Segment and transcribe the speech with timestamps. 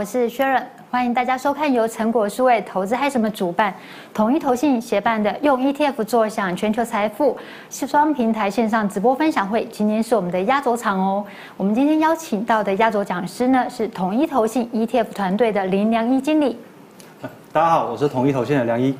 [0.00, 3.74] 我是 Sharon，欢迎大家收看由成果数位投资嗨什么主办、
[4.14, 7.36] 统一投信协办的用 ETF 坐享全球财富
[7.68, 9.62] 双平台线上直播分享会。
[9.66, 11.22] 今天是我们的压轴场哦。
[11.58, 16.58] 我们今天邀请到的压轴讲师呢是统一投信 ETF 团队的林良一经理。
[17.52, 18.94] 大家好，我是统一投信的良一。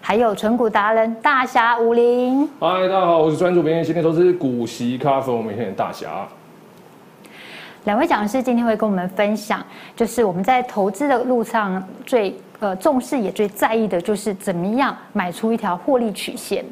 [0.00, 2.48] 还有纯股达人大侠武林。
[2.60, 6.28] 嗨，大家好，我是专注编新天投资股息咖啡，我每天的大侠。
[7.84, 9.64] 两位讲师今天会跟我们分享，
[9.96, 16.64] 就是我们在投资的路上最呃重视也最在意的，就是怎么样买出一条获利曲线。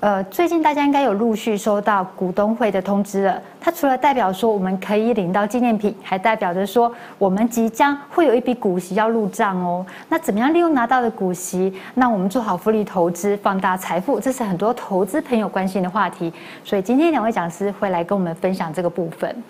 [0.00, 3.42] 呃，最近大家应该有陆续收到股东会的通知了。
[3.60, 9.84] 它除了代表说我们可以领到纪念品，还代表着说我们即将会有一笔股息要入账哦。
[10.08, 16.32] 那怎么样利用拿到的股息，那我们做好复利投资，放大财富，这是很多投资朋友关心的话题。
[16.62, 19.42] 所以今天两位讲师会来跟我们分享这个部分。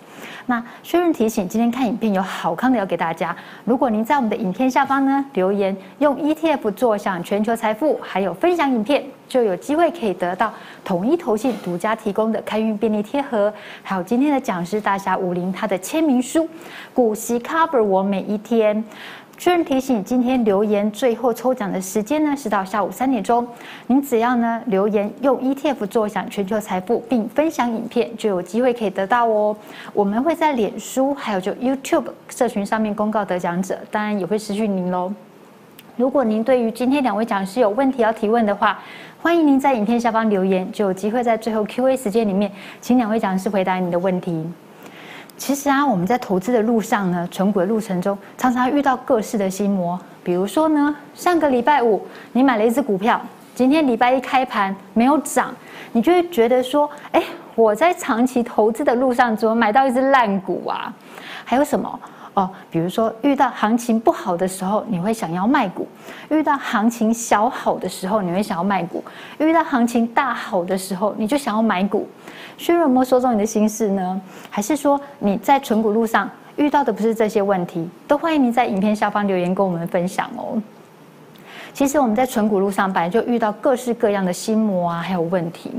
[0.47, 3.37] 那确认提醒，今天看影片有好康的要给大家。
[3.67, 10.53] 如果您在我们的影片下方呢留言，用 ETF 坐享全球财富，还有分享影片，就有机会可以得到
[10.85, 16.49] 统一投信独家提供的开运便利贴盒，还有今天的讲师大侠武林他的签名书，
[16.95, 18.83] 股息 cover 我每一天。
[19.37, 23.47] 确认提醒，今天留言最后抽奖的时间呢是到下午三点钟。
[23.87, 29.57] 您只要呢留言用 ETF 坐享全球财富，并分享影片，就有机会可以得到哦。
[29.93, 35.13] 我们会在脸书还有就 YouTube 社群上面公告得奖者，当然也会私讯您喽。
[35.95, 38.81] 如果您对于今天两位讲师有问题要提问的话，
[39.21, 44.49] 欢迎您在影片下方留言，就有机会在最后 Q&A 时间里面，请两位讲师回答你的问题。
[45.37, 49.99] 其实啊，我们在投资的路上呢，存股的路程中，常常遇到各式的心魔。
[50.23, 53.21] 比如说呢，上个礼拜五你买了一只股票，
[53.57, 55.53] 今天礼拜一开盘没有涨，
[55.91, 57.21] 你就会觉得说，哎，
[57.57, 60.95] 我在长期投资的路上怎么买到一只烂股啊？
[61.45, 61.99] 还有什么？
[62.39, 65.83] 哦，比如说遇到行情不好的时候，你会想要卖股；
[66.31, 69.03] 遇到行情小好的时候，你会想要卖股；
[69.39, 72.09] 遇到行情大好的时候，你就想要买股。
[72.57, 74.21] 薛润有没有说中你的心事呢？
[74.49, 77.91] 还是说你在存股路上遇到的不是这些问题？
[78.07, 80.63] 都欢迎你在影片下方留言跟我们分享哦。
[81.79, 85.71] 其实我们在存股路上本来就遇到各式各样的心魔啊，还有问题。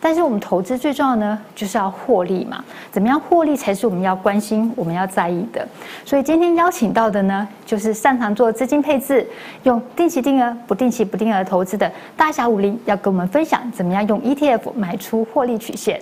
[0.00, 2.64] 但是我们投资最重要呢，就是要获利嘛。
[2.90, 5.68] 怎么样获利才是我们要关心、我们要在意的。
[6.06, 9.28] 所以今天邀请到的呢，就是擅长做资金配置、
[9.64, 16.00] 用定期定额、不定期不定额投资的大侠武林，要跟我们分享怎么样用 ETF 买出获利曲线。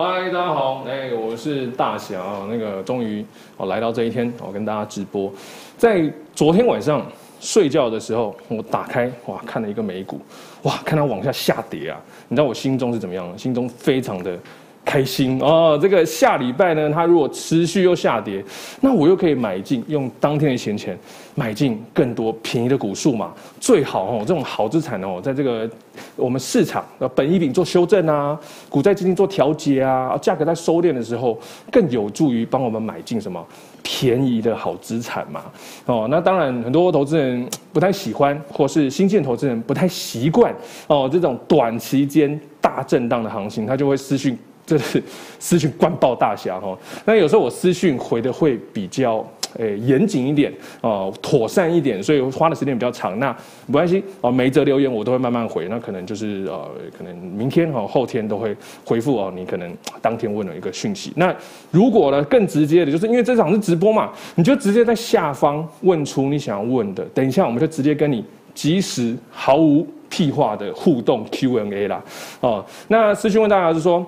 [0.00, 5.28] 嗨，大家好，哎，我是大侠，那个终于我来到这一天，我跟大家直播。
[5.76, 7.04] 在昨天晚上
[7.40, 10.20] 睡觉的时候，我打开哇，看了一个美股，
[10.62, 13.36] 哇，看它往下下跌啊，你知道我心中是怎么样？
[13.36, 14.38] 心中非常的。
[14.84, 15.78] 开心哦！
[15.80, 18.42] 这个下礼拜呢，它如果持续又下跌，
[18.80, 20.98] 那我又可以买进，用当天的闲钱
[21.34, 23.34] 买进更多便宜的股数嘛。
[23.60, 25.68] 最好哦，这种好资产哦，在这个
[26.16, 28.38] 我们市场的本益比做修正啊，
[28.70, 31.38] 股债基金做调节啊，价格在收敛的时候，
[31.70, 33.46] 更有助于帮我们买进什么
[33.82, 35.42] 便宜的好资产嘛。
[35.84, 40.54] 哦，那当然很多投资人 不太喜欢，或是新进投资人不太习惯
[40.86, 44.36] 哦，这种短期间大震荡的行情，他就会私讯。
[44.68, 45.02] 这是
[45.38, 46.76] 私讯灌爆大侠哈，
[47.06, 49.26] 那有时候我私讯回的会比较
[49.56, 50.52] 诶严谨一点
[50.82, 53.18] 哦，妥善一点，所以花的时间比较长。
[53.18, 58.54] 那没关系哦，每一则留言我都会慢慢回，那可能就是呃，可能明天哦，后天都会
[58.84, 59.32] 回复哦。
[59.34, 61.34] 你可能当天问了一个讯息，那
[61.70, 68.22] 如果呢更直接的，就是因为这场是直播嘛，你就直接在下方问出你想要问的，等一下我们就直接跟你
[68.54, 72.04] 即时毫无屁话的互动 Q&A 啦
[72.40, 72.62] 哦。
[72.88, 74.06] 那私讯问大家是说。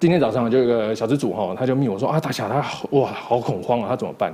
[0.00, 4.32] 今天早上就有个小资主哈，他就密我说啊，大侠他哇好恐慌啊，他怎么办？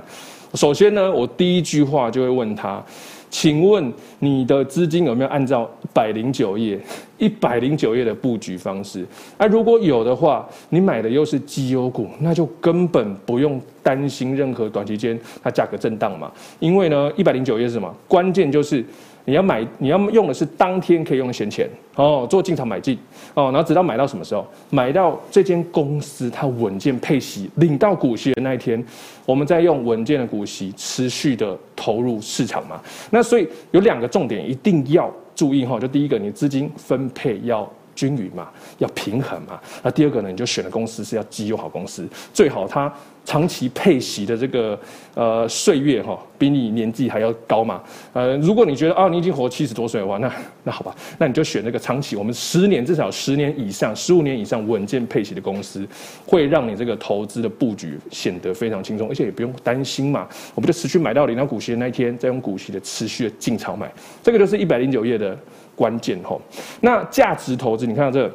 [0.53, 2.83] 首先呢，我第一句话就会问他，
[3.29, 6.77] 请问你的资金有没有按照一百零九页
[7.17, 9.05] 一百零九页的布局方式？
[9.37, 17.95] 啊，如果有的话，你买的又是绩优股，那就根本不用担心任何短期间它价格震荡嘛，因为呢，一百零九页是什么？
[18.07, 18.83] 关键就是。
[19.25, 22.97] 你要买，你要用的是当天可以用的闲钱哦，做进场买进
[23.33, 24.45] 哦，然后直到买到什么时候？
[24.69, 28.83] 买到这间公司它稳健配息、领到股息的那一天，
[29.25, 32.81] 我们再用稳健的股息持续的投入市场嘛。
[33.11, 39.59] 那所以有两个重点一定要注意哈，就第一个，你资金分配要均匀嘛，要平衡嘛。
[39.83, 42.91] 那第二个呢，你就选的公司是要绩优好公司，最好它
[43.23, 44.77] 长期配息的这个
[45.13, 47.81] 呃岁月哈，比你年纪还要高嘛。
[48.13, 50.31] 呃，如果你觉得啊，你已经活七十多岁了，那
[50.63, 55.87] 那好吧，那你就选那个长期，我们十年至少十年以上、十五年以上稳健配息的公司，
[56.25, 60.27] 会让你这个投资的布局显得非常轻松，而且也不用担心嘛。
[60.55, 63.91] 我们就持续买到领到股息的那一天，再用股息的持续的进场买，
[64.23, 65.37] 这个就是一百零九页的
[65.75, 66.37] 关键哈。
[66.81, 68.31] 那价值投资，你看到这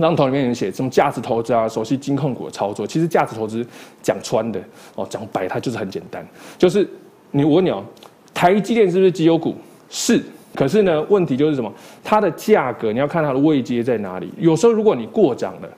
[0.00, 2.86] 当头里面有写什么价值投资啊，熟悉金控股的操作。
[2.86, 3.66] 其实价值投资
[4.02, 4.60] 讲穿的
[4.94, 6.26] 哦，讲白它就是很简单，
[6.58, 6.88] 就是
[7.30, 7.84] 你我问你哦，
[8.32, 9.54] 台积电是不是绩优股？
[9.88, 10.22] 是，
[10.54, 11.72] 可是呢，问题就是什么？
[12.02, 14.32] 它的价格你要看它的位阶在哪里。
[14.38, 15.68] 有时候如果你过涨了，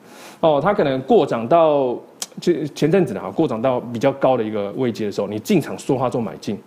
[0.41, 1.99] 哦，它可能过涨到。
[2.41, 6.59] 前前阵子呢，过涨到比较高的一个位阶的时候，你进场说话做买进，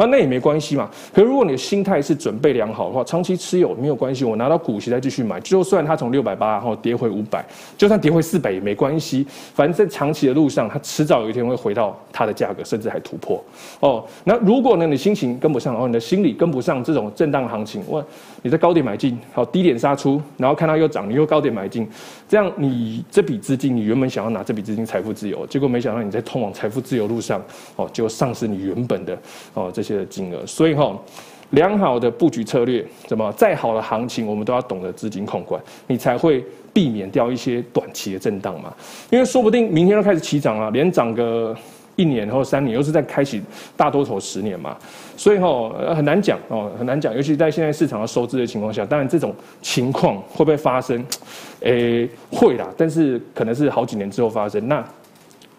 [0.00, 0.88] 啊，那也没关系嘛。
[1.12, 4.24] 可是如果你的心态是准备良好的话，长期持有没有关系。
[4.24, 7.44] 我拿到股息再继续买，就算它从六百八然后跌回五百，
[7.76, 9.26] 就算跌回四百也没关系。
[9.54, 13.38] 反正在长期的路上，它迟早有一天会回到它的价格，甚至还突破。
[13.80, 18.02] 哦，那如果呢，你心情跟不上，然后你的心理跟不上这种震荡行情，哇，
[18.40, 21.86] 你在高点买进，好低点杀出，然后看到又涨，你又高点买进，
[22.26, 25.10] 这样你这笔资金，你原本想要拿这笔资金财富。
[25.10, 27.42] 自由，结果没想到你在通往财富自由路上，
[27.74, 29.18] 哦，就丧失你原本的
[29.54, 30.44] 哦这些的金额。
[30.46, 30.96] 所以哈，
[31.50, 38.72] 良好的布局策略，怎么再好的行情，我们都要懂得资金控管，你才会避免掉一些短期的震荡嘛。
[39.10, 41.56] 因为说不定明天就开始起涨了，连涨个
[41.96, 43.42] 一年或三年，又是在开启
[43.76, 44.76] 大多头十年嘛。
[45.16, 51.04] 所以哈，很难讲哦，很难讲，尤其在现在市场要收支的情况下，当然这种情况会不会发生？
[51.60, 54.66] 诶，会啦，但是可能是好几年之后发生。
[54.66, 54.82] 那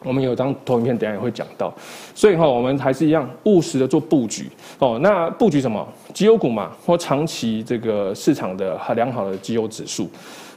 [0.04, 1.72] 我们有张投影片，等下也会讲到，
[2.16, 5.00] 所以哈，我们还是一样务实的做布局哦。
[5.02, 5.88] 那布局什么？
[6.14, 10.10] 绩优股嘛，或长期这个市场的很良好的绩优指数。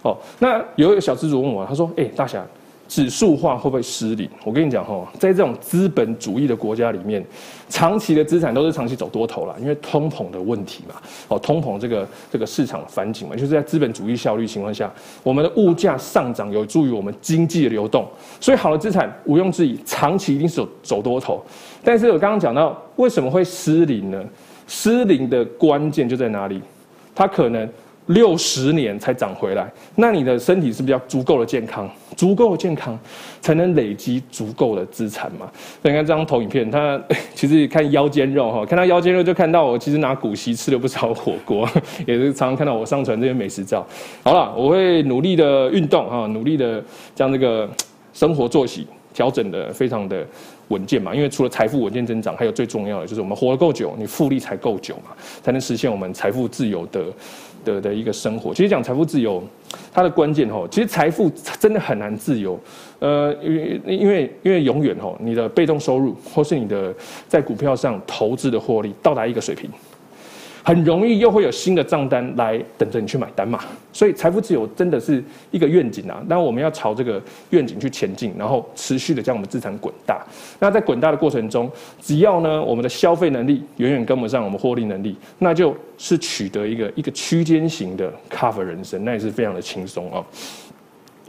[0.02, 2.44] 哦，那有一个小资主问我，他说：“哎，大侠。”
[2.94, 4.30] 指数化会不会失灵？
[4.44, 7.20] 我跟你讲哈，在这种资本主义的国家里面，
[7.68, 10.94] 长期的资产都是长期走多头了，因为通膨的问题嘛。
[11.26, 14.88] 哦，通膨这个这个市场反景嘛，就是在资本主义效率情况下，
[15.24, 18.06] 我们的物价上涨有助于我们经济的流动，
[18.38, 21.44] 所以好的资产毋庸置疑，长期一定是走走多头。
[21.82, 24.24] 但是我刚刚讲到为什么会失灵呢？
[24.68, 26.62] 失灵的关键就在哪里？
[27.12, 27.68] 它可能。
[28.06, 31.90] 六十年才涨回来，那你的身体是不是要足够的健康？
[32.14, 32.98] 足够的健康，
[33.40, 35.50] 才能累积足够的资产嘛？
[35.80, 37.00] 所以你看这张投影片，它
[37.34, 41.66] 其实看腰间肉哈，看到腰间肉就看到我其实拿股息吃了不少火锅，
[42.06, 43.84] 也是常常看到我上传这些美食照。
[44.22, 46.82] 好了，我会努力的运动哈，努力的
[47.14, 47.68] 将这个
[48.12, 50.24] 生活作息调整的非常的
[50.68, 51.14] 稳健嘛。
[51.14, 55.10] 因为除了财富稳健增长，还有最重要的就是我们活得够久，你复利才够久嘛，
[55.42, 57.02] 才能实现我们财富自由的。
[57.64, 59.42] 得的一个生活，其实讲财富自由，
[59.92, 62.58] 它的关键吼，其实财富真的很难自由，
[62.98, 66.94] 呃，因为因为因为永远吼，你的被动收入或是你的
[67.26, 69.68] 在股票上投资的获利到达一个水平。
[70.66, 73.60] 很容易又会有新的账单来等着你去买单嘛，
[73.92, 76.24] 所以财富自由真的是一个愿景啊。
[76.26, 80.24] 那我们要朝这个愿景去前进，然后持续的将我们资产滚大。
[80.58, 90.24] 那在滚大的过程中，只要呢我们的消费能力远远跟不上我们获利能力，那就是取得一个一个区间型的 cover 人生，那也是非常的轻松哦。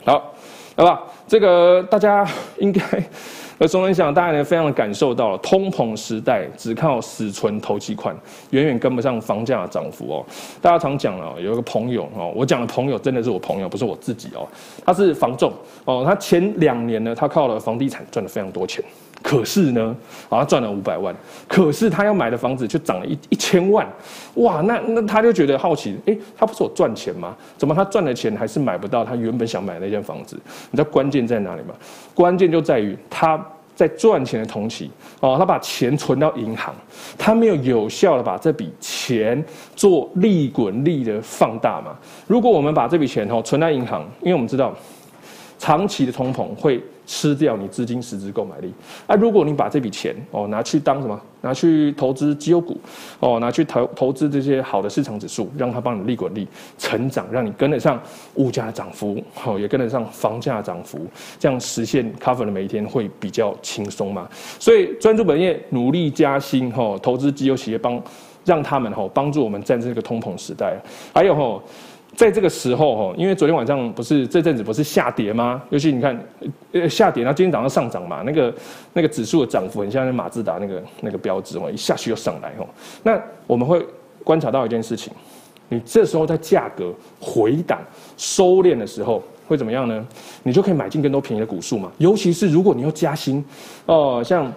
[0.06, 0.34] 好，
[0.78, 2.26] 好吧，这个大家
[2.58, 2.82] 应该。
[3.58, 8.16] 而总体想，大家呢非常的感受到了，通膨时代只靠死存投机款，
[8.50, 10.26] 远远跟不上房价的涨幅哦。
[10.62, 14.48] 大家常讲了，有一个朋友哦，我讲的朋友真的是我朋友，不是我自己哦。
[14.86, 15.54] 他是房仲
[15.86, 18.84] 哦，他前两年呢，他靠了房地产赚了非常多钱。
[19.24, 19.96] 可是呢，
[20.30, 21.16] 啊，他赚了五百万，
[21.48, 23.88] 可是他要买的房子却涨了一一千万，
[24.36, 27.36] 哇，那那他就觉得好奇，诶，他不是我赚钱吗？
[27.58, 30.40] 怎么他赚的钱还是买不到他原本想买那间房子？
[30.70, 31.74] 你知道关键在哪里吗？
[32.16, 33.40] 关键就在于他
[33.76, 36.74] 在赚钱的同期，哦，他把钱存到银行，
[37.18, 39.44] 他没有有效的把这笔钱
[39.76, 41.94] 做利滚利的放大嘛。
[42.26, 44.74] 如果我们把这笔钱哦存在银行，因为我们知道
[45.60, 46.82] 长期的通膨会。
[47.06, 48.74] 吃掉你资金实质购买力
[49.08, 49.16] 啊！
[49.16, 51.20] 如果你把这笔钱哦拿去当什么？
[51.42, 52.76] 拿去投资绩优股
[53.20, 56.48] 哦，拿去投投资这些好的市场指数，让它帮你利滚利
[56.80, 58.02] 成长，让你跟得上
[58.34, 61.06] 物价涨幅，哦，也跟得上房价涨幅，
[61.38, 64.28] 这样实现 cover 的每一天会比较轻松嘛。
[64.60, 68.02] 所以专注本业，努力加薪，哈，投资绩优企业帮
[68.44, 70.76] 让他们哈帮助我们战胜这个通膨时代，
[71.14, 71.62] 还有哈。
[72.16, 75.62] 在这个时候哈，因为昨天晚上不是这阵子不是下跌吗？
[75.70, 76.18] 尤其你看，
[76.72, 78.54] 呃下跌，然后今天早上上涨嘛，那个
[78.94, 82.66] 那个指数的涨幅很像那马自达那个那个标志哦，一下去又上来哦。
[83.04, 83.86] 那我们会
[84.24, 85.12] 观察到一件事情，
[85.68, 87.80] 你这时候在价格回档
[88.16, 90.08] 收敛的时候，会怎么样呢？
[90.44, 91.92] 你就可以买进更多便宜的股数嘛。
[91.98, 93.44] 尤其是如果你要加薪，
[93.88, 94.52] 哦、像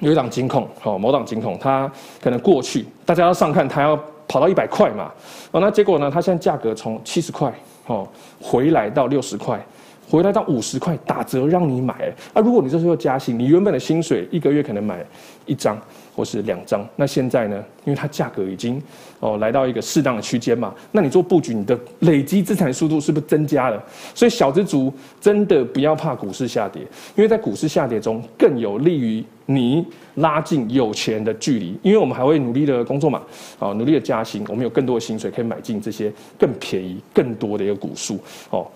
[0.00, 3.98] 有一档金控，哦，某档金控，它可能过去大家要上看，它要
[4.32, 5.12] 跑到一百块嘛，
[5.50, 7.52] 哦，那结果呢，它现在价格从七十块，
[7.86, 8.08] 哦，
[8.40, 9.62] 回来到六十块。
[10.10, 11.94] 回来到五十块打折让你买，
[12.34, 15.02] 啊，如果你这时候加薪，你原本的薪水一个月可能买
[15.46, 15.78] 一张
[16.14, 18.80] 或是两张，那现在呢，因为它价格已经
[19.20, 23.82] 哦来到一个适当的区间嘛，那你做布局，你的累积资产速度是不是增加了？
[24.14, 26.82] 所以小资族真的不要怕股市下跌，
[27.16, 29.84] 因为在股市下跌中更有利于你
[30.16, 33.22] 拉近有钱的距离，因为我们还会努力的工作嘛，
[33.58, 38.18] 哦，努力的加薪，我们有更多的薪水可以买进这些更便宜、更多的一个股数
[38.50, 38.66] 哦。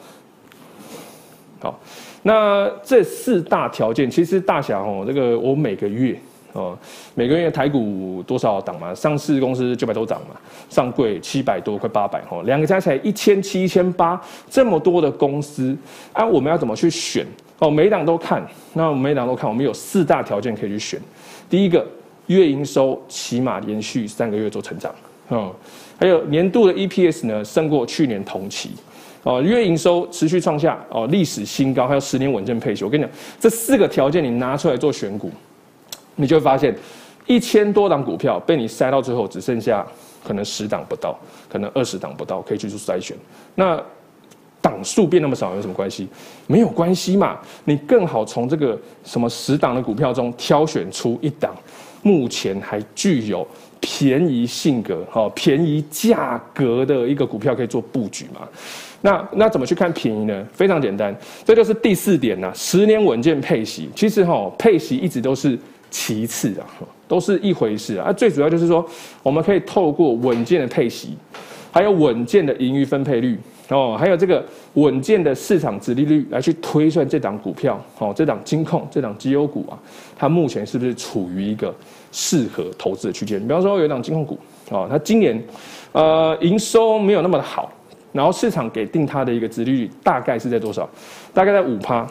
[1.59, 1.79] 好，
[2.23, 6.19] 那这四大条件，其实大侠哦，这个我每个月
[6.57, 6.77] 哦，
[7.15, 8.95] 每个月台股多少档嘛？
[8.95, 10.35] 上市公司九百多档嘛，
[10.71, 15.77] 上柜七百多，快八百哦，两个加起来一千七、一千八，这么多的公司
[16.15, 17.27] 啊，我们要怎么去选？
[17.59, 18.43] 哦，每档都看，
[18.73, 21.01] 那每档都看，我们有四大条件可以去选。
[21.51, 21.87] 第一个，
[22.27, 24.95] 月营收起码连续三个月做成长，
[25.29, 25.55] 哦，
[25.99, 28.71] 还有年度的 EPS 呢，胜过去年同期。
[29.23, 32.85] 哦，月营收持续创下哦历史新高，还有十年稳健配息。
[32.85, 35.33] 我跟你讲，这四个条件你拿出来做选股，
[36.17, 36.75] 你就会发现
[37.27, 39.87] 一千多档股票被你筛到最后只剩下
[40.27, 43.17] 可能十档不到，可能二十档不到，可以去做筛选。
[43.55, 43.81] 那
[44.61, 46.09] 档数变那么少有什么关系？
[46.47, 51.55] 没有关系嘛，你更好从这个什么十档的股票中挑选出一档，
[52.03, 53.47] 目前还具有。
[53.79, 58.41] 便宜性格，哈，便宜价格的一个股票可以做布局嘛？
[59.03, 60.45] 那那怎么去看便宜呢？
[60.53, 62.51] 非常简单，这就是第四点呐。
[62.55, 65.57] 十年稳健配息，其实哈，配息一直都是
[65.91, 66.67] 其次啊，
[67.09, 68.13] 都是一回事啊。
[68.13, 68.87] 最主要就是说，
[69.23, 71.17] 我们可以透过稳健的配息，
[71.71, 74.45] 还有稳健的盈余分配率哦，还有这个
[74.75, 79.79] 稳健的市场殖利率来去推算这档股票，哦，这档金控，这档绩优股啊，
[80.17, 81.75] 它目前是不是处于一个？
[82.13, 84.39] 适合投资的区间，比方说有一档金控股，
[84.71, 85.39] 哦，它今年，
[85.93, 87.71] 呃，营收没有那么的好，
[88.13, 90.89] 然后市场给定它的一个殖利率大概是在多少？
[91.35, 92.11] 大概在五趴。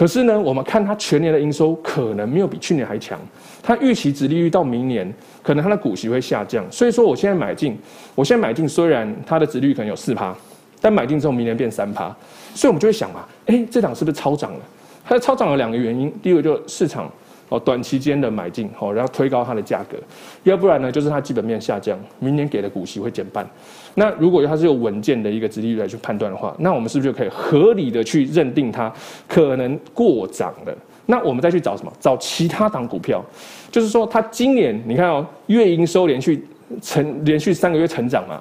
[0.00, 3.20] 可是呢，我们看它全年的营收可能没有比去年还强，
[3.62, 7.76] 它预期殖利率到明年可能它的股息会下降，所以说我现在买进，
[8.14, 10.34] 我现在买进，虽然它的殖利率可能有四趴，
[10.80, 12.16] 但买进之后明年变三趴，
[12.54, 14.60] 所以我们就会想嘛，哎，这档是不是超涨了？
[15.04, 17.12] 它的超涨有两个原因，第一个就是市场。
[17.50, 19.98] 哦，短期间的买进，哦，然后推高它的价格，
[20.44, 23.44] 要不然呢，就是它基本面下降，明年给的股息会减半。
[23.94, 28.92] 那如果它是有稳健的一个殖利率来去判断的话，那我们是不是就可以合理的去认定它
[29.26, 30.76] 可能过涨了？
[31.06, 31.92] 那我们再去找什么？
[31.98, 33.24] 找其他档股票，
[33.70, 36.46] 就是说它今年你看哦，月营收连续
[36.80, 38.40] 成连续三个月成长嘛。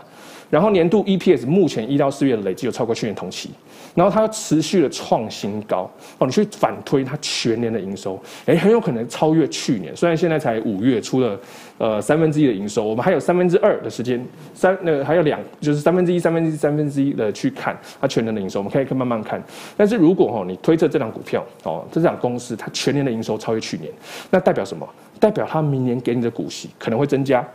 [0.51, 3.51] 然后年度 EPS 目前一到四月累计有超过去年同期，
[3.99, 5.79] 然后它持续的创新高
[6.17, 9.93] 哦，你去反推它全年的营收，诶，很有可能超越去年。
[9.93, 11.37] 虽然现在才五月出了
[11.77, 19.43] 呃三分之一的营收，我们还有三分之二的时间，三那个还有两就是三分之一、三分之一、三分之一的去看它全年的营收，我们可以慢慢看。
[19.75, 23.91] 但是如果哈你推测这档股票哦，这档公司它全年的营收超越去年，
[24.31, 24.87] 那代表什么？
[25.19, 27.45] 代表它明年给你的股息可能会增加。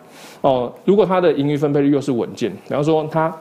[0.42, 3.35] 哦，如果它的盈余分配率又是稳健，比方说它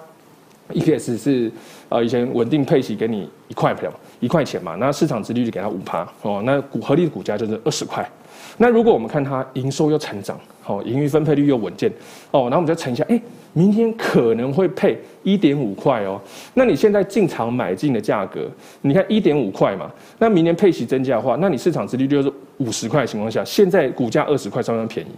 [0.70, 1.52] EPS 是
[1.94, 8.04] 呃以前稳定配息给你一块票一块钱嘛，那市场殖利率给它五趴哦，那股合理的股价就是二十块。
[8.58, 11.92] 那如果我们看它营收又成长，哦，盈余分配率又稳健，
[12.32, 13.22] 哦，然后我们再乘一下，哎，
[13.54, 16.20] 明天可能会配一点五块哦。
[16.56, 18.50] 那你现在进场买进的价格，
[18.82, 25.10] 你看一点五块嘛，那明年配息增加的话，那你市场殖利率是五十块的情况下，现在股价二十块相当便宜。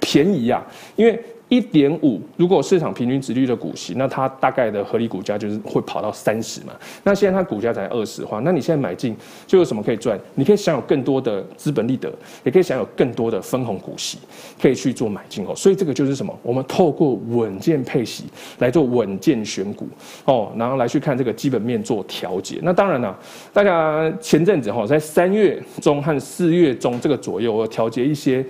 [0.00, 1.18] 便宜呀、啊，因为
[1.50, 6.72] 一点五，如果市场平均值率的股息，那它大概的合理股价就是会跑到三十嘛。
[7.02, 9.16] 那现在它股价才二十的话，那你现在买进
[9.48, 10.18] 就有什么可以赚？
[10.36, 12.08] 你可以享有更多的资本利得，
[12.44, 14.18] 也可以享有更多的分红股息，
[14.62, 15.52] 可以去做买进哦。
[15.54, 16.32] 所以这个就是什么？
[16.40, 18.24] 我们透过稳健配息
[18.60, 19.88] 来做稳健选股
[20.26, 22.60] 哦，然后来去看这个基本面做调节。
[22.62, 23.18] 那当然了，
[23.52, 28.46] 大家前阵子哈，在三月中和四月中这个左右，我调节一些。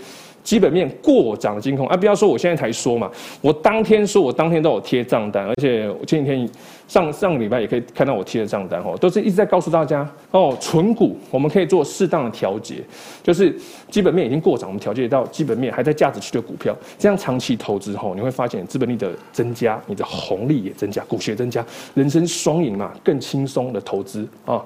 [0.50, 3.08] 基本面过涨的金控啊，不要说我现在才说嘛，
[3.40, 6.48] 我当天说，我当天都有贴账单，而且我前几天
[6.88, 12.82] 上上个礼拜也可以看到我贴的账单哦，都是一直在告诉大家哦，存股我们可以做适当的调节，
[13.22, 13.56] 就是
[13.88, 24.60] 基本面已经过涨，我们调节到基本面还在价值区的股票，这样长期投资后，你会发现资本利的增加，你的红利也增加，股息也增加，人生双赢嘛，更轻松的投资啊，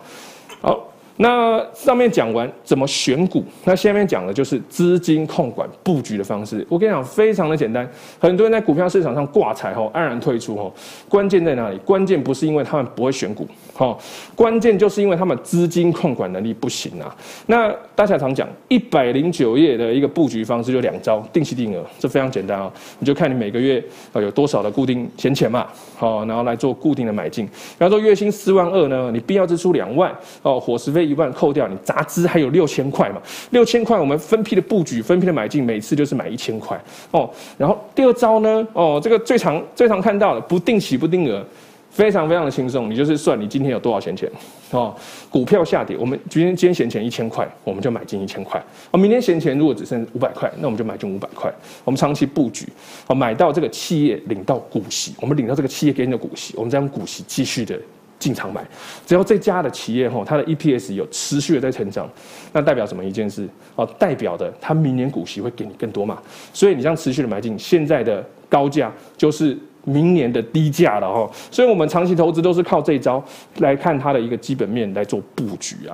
[0.62, 0.88] 好。
[1.16, 6.66] 那上面讲完怎么选股，那下面讲的就是资金控管布局的方式。
[6.68, 7.88] 我跟你讲，非常的简单。
[8.18, 10.72] 很多人在股票市场上挂彩后黯然退出哦，
[11.08, 11.78] 关键在哪里？
[11.84, 13.46] 关键不是因为他们不会选股，
[13.78, 13.96] 哦，
[14.34, 17.14] 关键就是因为他们资金控管能力不行啊。
[17.46, 22.68] 那大家常讲一百零九页的一个布局方式就两招，定期定额，这非常简单啊。
[22.98, 23.80] 你就看你每个月
[24.12, 25.64] 啊有多少的固定闲钱嘛，
[25.96, 27.48] 好，然后来做固定的买进。
[27.78, 31.03] 然后说月薪四万二呢，你必要支出两万哦，伙食费。
[31.04, 33.20] 一万扣掉，你杂资还有六千块嘛？
[33.50, 37.28] 六千块我们分批的布局，分批的买进，每次就是买一千块哦。
[37.58, 41.44] 然后第二招呢，哦，这个最常最常看到的不定期不定额，
[41.90, 42.90] 非常非常的轻松。
[42.90, 44.30] 你就是算你今天有多少闲钱
[44.70, 44.94] 哦。
[45.30, 48.62] 股票下跌，我们今天今天闲钱一千块，我们就买进一千块。
[48.90, 51.52] 哦，明天闲钱如果只剩五百块，那我们就买进五百块。
[51.84, 52.66] 我们长期布局，
[53.06, 57.78] 哦，买到这个企业领到股息，我们领到这个企业给你的股息，我们再用股息继续的。
[58.24, 58.66] 进场买，
[59.06, 62.08] 只要这家的企业吼，它的 EPS 有持续的在成长，
[62.54, 63.46] 那代表什么一件事？
[63.76, 66.18] 哦，代表的它明年股息会给你更多嘛。
[66.50, 71.30] 所以你这样持续的买进，现在的高价就是明年的低价了哈。
[71.50, 73.22] 所以我们长期投资都是靠这一招
[73.58, 75.92] 来看它的一个基本面来做布局啊。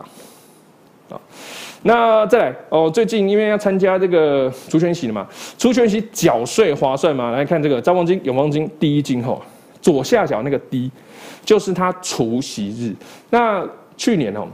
[1.10, 1.20] 啊，
[1.82, 5.26] 那再来哦，最近因为要参加这个除权息了嘛，
[5.58, 7.32] 除权息缴税划算嘛？
[7.32, 9.42] 来看这个兆丰金、永丰金第一金吼，
[9.82, 10.88] 左下角那个 D。
[11.44, 12.94] 就是他除夕日。
[13.30, 14.46] 那去年哦，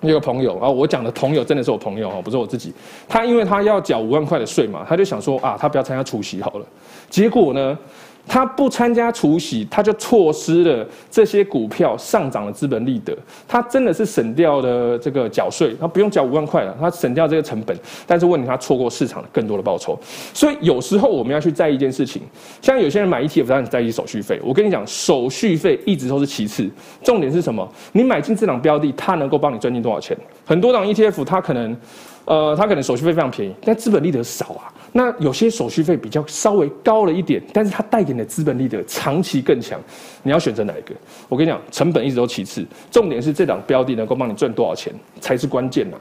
[0.00, 2.72] 有个朋友啊，我讲的朋友真的是我朋友哦，不是我自己。
[3.08, 6.66] 他因为他要缴五万块的税嘛，他就想说啊，他不要参加除夕好了。
[7.10, 7.78] 结果呢？
[8.26, 13.16] 他不参加除息，他就错失了这些股票上涨的资本利得。
[13.48, 17.76] 他真的是省掉了这个缴税，他不用缴五万块了，他省掉这个成本。
[18.06, 19.98] 但是问题他错过市场更多的报酬。
[20.32, 22.22] 所以有时候我们要去在意一件事情，
[22.62, 24.40] 像有些人买 ETF，他很在意手续费。
[24.42, 26.70] 我跟你讲，手续费一直都是其次，
[27.02, 27.68] 重点是什么？
[27.92, 30.16] 你买进这档标的，它能够帮你赚进多少钱？
[30.46, 31.76] 很多档 ETF，它可能，
[32.24, 34.71] 呃，它可能手续费非常便宜，但资本利得少啊。
[34.94, 39.80] 那有些手续费比较稍微高了一点，但是它带给你的资本利得长期更强，
[40.22, 40.94] 你要选择哪一个？
[41.30, 45.96] 我跟你讲，成本一直都其次，重点是这档标的能够帮你赚多少钱才是关键呐。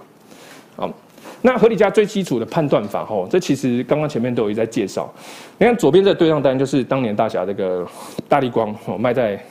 [0.75, 0.93] 好，
[1.41, 5.10] 那合理价最基础的判断法，吼，这其实刚刚前面都有一在介绍。
[5.58, 7.88] 你看左边这个对账单就是当年大侠这个
[8.27, 9.41] 大立光，哦，卖在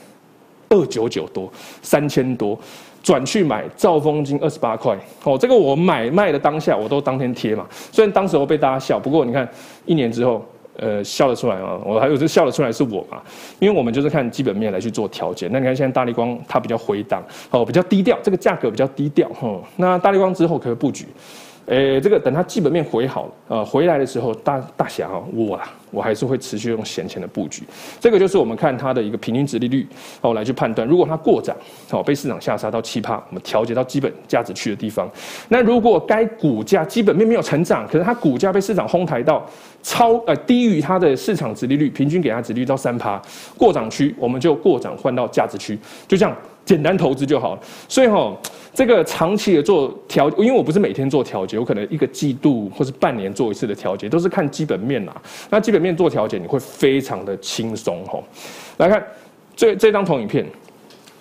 [0.69, 1.51] 二九九多，
[1.81, 2.59] 三千多。
[3.03, 7.65] 转去买兆丰金二十八块哦，这个我买卖的当下我都当天贴嘛。
[7.91, 9.47] 虽然当时我被大家笑，不过你看
[9.85, 10.45] 一年之后，
[10.77, 11.79] 呃，笑得出来啊？
[11.83, 13.21] 我还有就笑得出来是我嘛？
[13.59, 15.47] 因为我们就是看基本面来去做调节。
[15.51, 19.59] 那你看现在大立光它比较回档哦，比较低调，这个价格比较低调哈。
[19.77, 21.05] 那大立光之后可以布局。
[21.71, 27.63] 诶，这个等它基本面回好了，呃，回来的时候，大大侠哈，我啊，我还是会持续用闲钱的布局。
[27.97, 29.87] 这个就是我们看它的一个平均值利率，
[30.19, 30.85] 哦，来去判断。
[30.85, 31.55] 如果它过涨，
[31.91, 35.09] 哦，被市场下杀到七趴，我们调节到基本价值区的地方。
[35.47, 39.41] 那如果该股价基本面没有成长，可是它股价被市场哄抬到
[39.81, 43.21] 超呃低于它的市场值利率，平均给它值率到三趴，
[43.57, 46.35] 过涨区我们就过涨换到价值区，就这样。
[46.63, 48.31] 简单投资就好了，所以哈，
[48.73, 55.21] 这个长期的做调，因为我不是每天做调节，我可能一个季度或是半年做一次的调节，都是看基本面啦。
[55.49, 58.23] 那基本面做调节，你会非常的轻松吼。
[58.77, 59.05] 来看
[59.55, 60.45] 这这张投影片，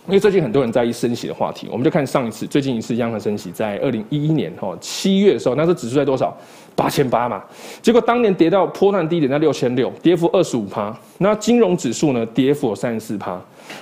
[0.06, 6.36] 因为最近很多人在意升息的话题，我们就看上一次最近一次央行升息在二零一一年哈七月的时候，那时候指数在多少？
[6.76, 7.42] 八千八嘛。
[7.82, 10.96] 结果当年跌到波段低点在六千六，跌幅二十五趴。
[11.18, 13.32] 那金融指数呢，跌幅三十四趴。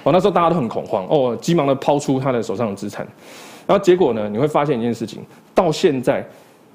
[0.02, 3.06] 哦，那时候大家都很恐慌哦，急忙的抛出他的手上的资产，
[3.68, 5.22] 然后结果呢，你会发现一件事情，
[5.54, 6.26] 到现在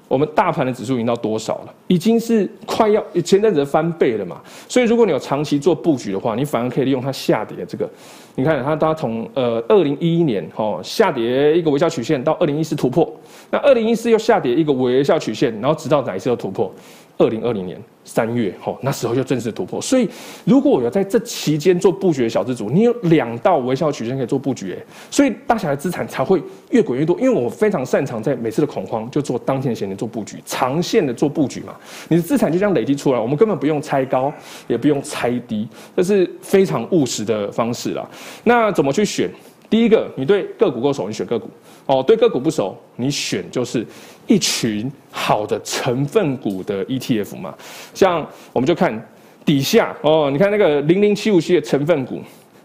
[0.06, 1.74] 我们大盘的指数已经到多少了？
[1.88, 4.40] 已经是快要前阵子翻倍了嘛。
[4.68, 7.90] 所以如果你有长期做布局的话，你反而可以利用它下跌这个，
[8.36, 13.12] 你看它，它从呃二零一一年哦下跌一个微笑曲线到二零一四突破，
[13.50, 16.72] 那二零一四又下跌一个微笑曲线，然后直到哪一次又突破？
[17.18, 19.80] 二零二零年三月，吼，那时候就正式突破。
[19.80, 20.08] 所以，
[20.44, 24.76] 如果我要在这期间做布局的小资族，你有两道微笑曲线可以做布局，
[25.10, 27.18] 所以大侠的资产才会越滚越多。
[27.18, 31.74] 因为我非常擅长在每次的恐慌就做当天的闲钱做布局，长线的做布局嘛。
[32.08, 34.32] 你的资产就这样累积出来，我们根本不用猜高，
[34.68, 38.06] 也不用猜低，这是非常务实的方式啦。
[38.44, 39.30] 那怎么去选？
[39.68, 41.48] 第一个，你对个股够熟，你选个股。
[41.86, 43.86] 哦，对个股不熟，你选就是
[44.26, 47.54] 一群好的成分股的 ETF 嘛。
[47.92, 49.08] 像我们就看
[49.44, 52.20] 底下哦，你看那个零零七五七的成分股，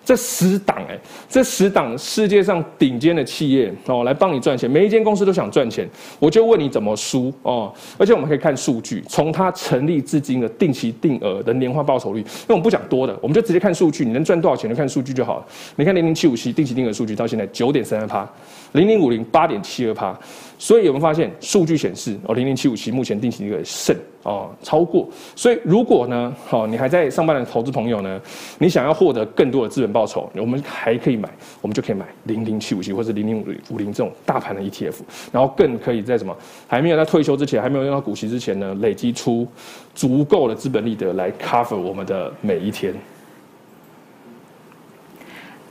[0.10, 4.68] 这十档哎，这十档世界上顶尖的企业哦，来帮你赚钱。
[4.68, 7.72] 每一间公司都想赚钱，我就问你怎么输哦。
[7.96, 15.46] 而且我们可以看数据，从它成立至今的定期定额的年化报酬率，因为我们不讲多的，我们就直接看数据，你能赚多少钱就看数据就好了。
[15.76, 18.28] 你看零零七五七定期定额数据到现在九点三二趴，
[18.72, 20.20] 零零五零八点七二趴。
[20.62, 25.08] 所以有没有发现数据显示哦，零零七五七目前定期定额胜哦超过。
[25.36, 28.22] 所以如果呢，好，你还在上班的投资朋友呢，
[28.58, 31.30] 你想要获得更多的资本报酬，我们还可以买，
[31.62, 34.96] 我们就可以买零零七五七或者零零五零这种大盘的 ETF，
[35.32, 36.36] 然后更可以在什么
[36.68, 39.48] 还没有在退休之前，还没有用到股息之前呢，累积出
[39.96, 42.94] 足够的资本利得来 cover 我们的每一天。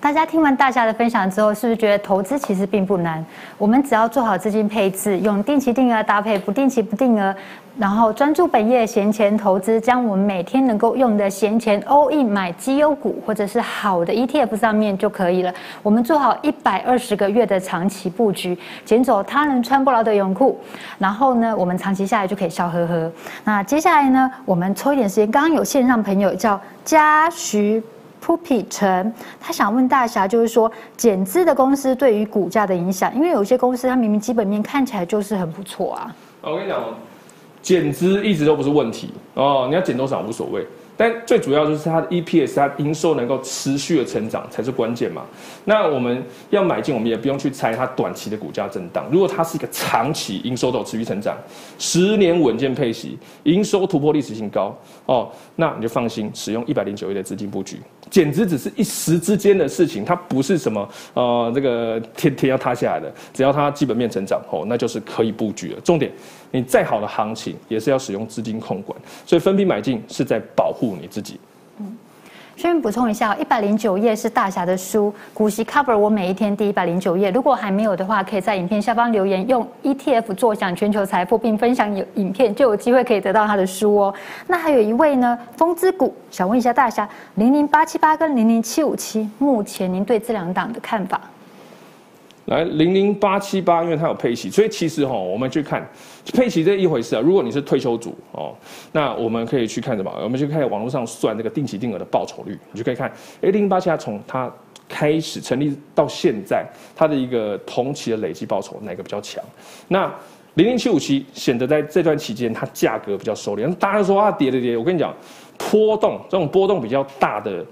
[0.00, 3.24] 大家听完大侠的分享之后，是不是觉得投资其实并不难？
[3.58, 7.34] 我们只要做好资金配置，用定期定额搭配不定期不定额，
[7.76, 15.52] 然后专注本业闲钱投资，将我们每天能够用的闲钱 all in 买绩优股或者是好的 ETF 上面就可以了。
[15.82, 20.56] 我们做好一百二十个月的长期布局，捡走他人穿不牢的泳裤，
[20.98, 23.10] 然后呢，我们长期下来就可以笑呵呵。
[23.42, 27.82] 那接下来呢，我们抽一点时间，刚刚有线上朋友叫嘉徐。
[28.24, 36.14] Puppy 陈，他想问大侠，就是说减资的公司对于股价的影响，因为有些公司它明明基本面看起来就是很不错啊。
[36.42, 36.82] 我跟你讲，
[37.62, 40.66] 减资一直都不是问题哦，你要减多少无所谓。
[40.98, 45.22] 但最主要就是它的 EPS，它营收能够持续的成长才是关键嘛。
[45.64, 49.06] 那我们要买进，我们也不用去猜它短期的股价震荡。
[49.08, 51.38] 如果它是一个长期营收都有持续成长，
[51.78, 54.76] 十年稳健配息，营收突破历史新高
[55.06, 57.78] 哦，那你就放心使用一百零九亿的资金布局。
[58.10, 63.12] 简直只是一时之间的事情，它不是什么呃这个天天要塌下来的。
[63.32, 65.80] 只要它基本面成长哦，那就是可以布局了。
[65.82, 66.10] 重点。
[66.50, 71.38] 你再好的行情也是要使用资金控管，所以分批买进是在保护你自己。
[71.78, 71.96] 嗯，
[72.56, 77.30] 顺便补充一下，一百零九页是大侠的书，股息 cover 我每一天第一百零九页。
[77.30, 84.14] 如果还没有的话，可以在影片下方留言，用 ETF 坐享全球财富，并分享影影片，就有机会可以得到他的书哦。
[84.46, 91.20] 那还有一位呢，风之谷，想问一下大侠，零零八七八跟零零七五七，目前您对这两档的看法？
[92.48, 95.86] 来零零八七八，因为它有配息，所以其实哈，我们去看
[96.32, 97.20] 配息这一回事啊。
[97.20, 98.54] 如果你是退休族哦，
[98.90, 100.10] 那我们可以去看什么？
[100.22, 103.06] 我们去看网络上算这个定期定额的报酬率，你就可以看，
[103.42, 104.50] 哎，零零八七八从它
[104.88, 109.44] 开始成立到现在，它的一个同期的累计报酬哪个比较强？
[109.88, 110.10] 那
[110.54, 115.14] 零零七五七显得在这段期间它价格比较收敛，大家都说啊跌跌跌，我跟你讲，
[115.58, 117.62] 波动这种波动比较大的。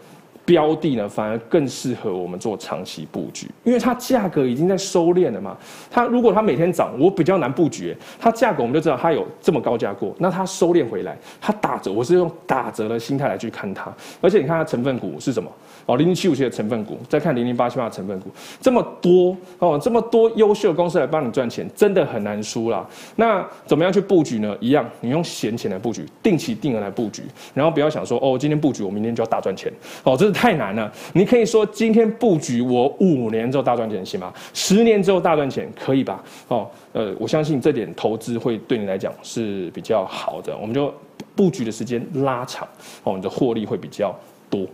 [0.47, 5.55] 标的呢，反而更适合我们做长期布局，因为它价格已经在收敛了嘛。
[5.91, 7.95] 它如果它每天涨，我比较难布局。
[8.19, 13.93] 它价格我们就知道它有这么高价过，那它收敛回来，它打折，我是用打折的心态来去看它。
[14.21, 15.51] 而且你看它成分股是什么？
[15.87, 18.29] 哦，零零七五七的成分股，再看零零八七八的成分股，
[18.61, 22.85] 这么多哦，这么多优秀的公司来帮你赚钱，真的很难输啦。
[23.15, 24.57] 那怎么样去布局呢？
[24.61, 27.23] 一样，你用闲钱来布局，定期定额来布局，
[27.55, 29.73] 然后不要想说哦，今天布局我明天就要大赚钱
[30.03, 30.93] 哦，这是太难了。
[31.13, 34.33] 你可以说今天布局我五年之后大赚钱行吗？
[34.53, 36.23] 十年之后大赚钱可以吧？
[36.49, 40.57] 哦，呃，我相信这点投资会对你来讲是比较好的。
[40.57, 40.93] 我们就
[41.37, 42.67] 布局的时间拉长
[43.05, 44.13] 哦，你的获利会比较
[44.51, 44.67] 多。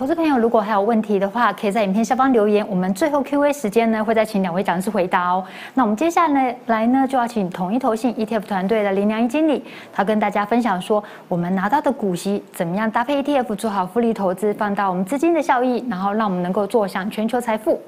[0.00, 2.66] 投资朋友，如果还有问题的话，可以在影片下方留言。
[2.66, 5.44] 我们最后 Q&A 时间呢，会再请两位讲师回答哦。
[5.74, 17.78] 那我们接下来呢，来呢就要请统一投信 ETF 团队的林良一经理，他跟大家分享说，我们拿到的股息怎么样搭配 ETF 做好复利投资，放大我们资金的效益，然后让我们能够坐享全球财富。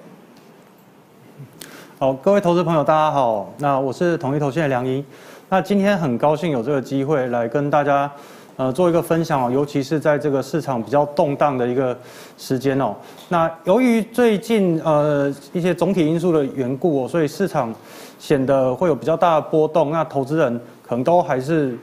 [1.99, 5.03] 好，各位投资朋友，大家好，那我是统一投信的良一。
[5.49, 8.13] 那今天很高兴有这个机会来跟大家。
[8.57, 11.97] 呃，做一个分享哦，尤其是在这个市场比较动荡的一个
[12.37, 12.95] 时间哦。
[13.29, 17.75] 那由于最近呃一些总体因素的缘故哦，所以市场
[18.19, 19.91] 显得会有比较大的波动。
[19.91, 21.77] 那投资人可能都还是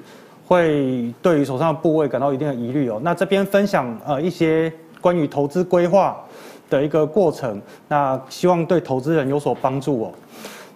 [0.47, 2.99] 会对于手上的部位感到一定的疑虑哦。
[3.03, 6.15] 那这边分享呃一些关于投资规划
[6.70, 10.13] 的一个过程，那希望对投资人有所帮助哦。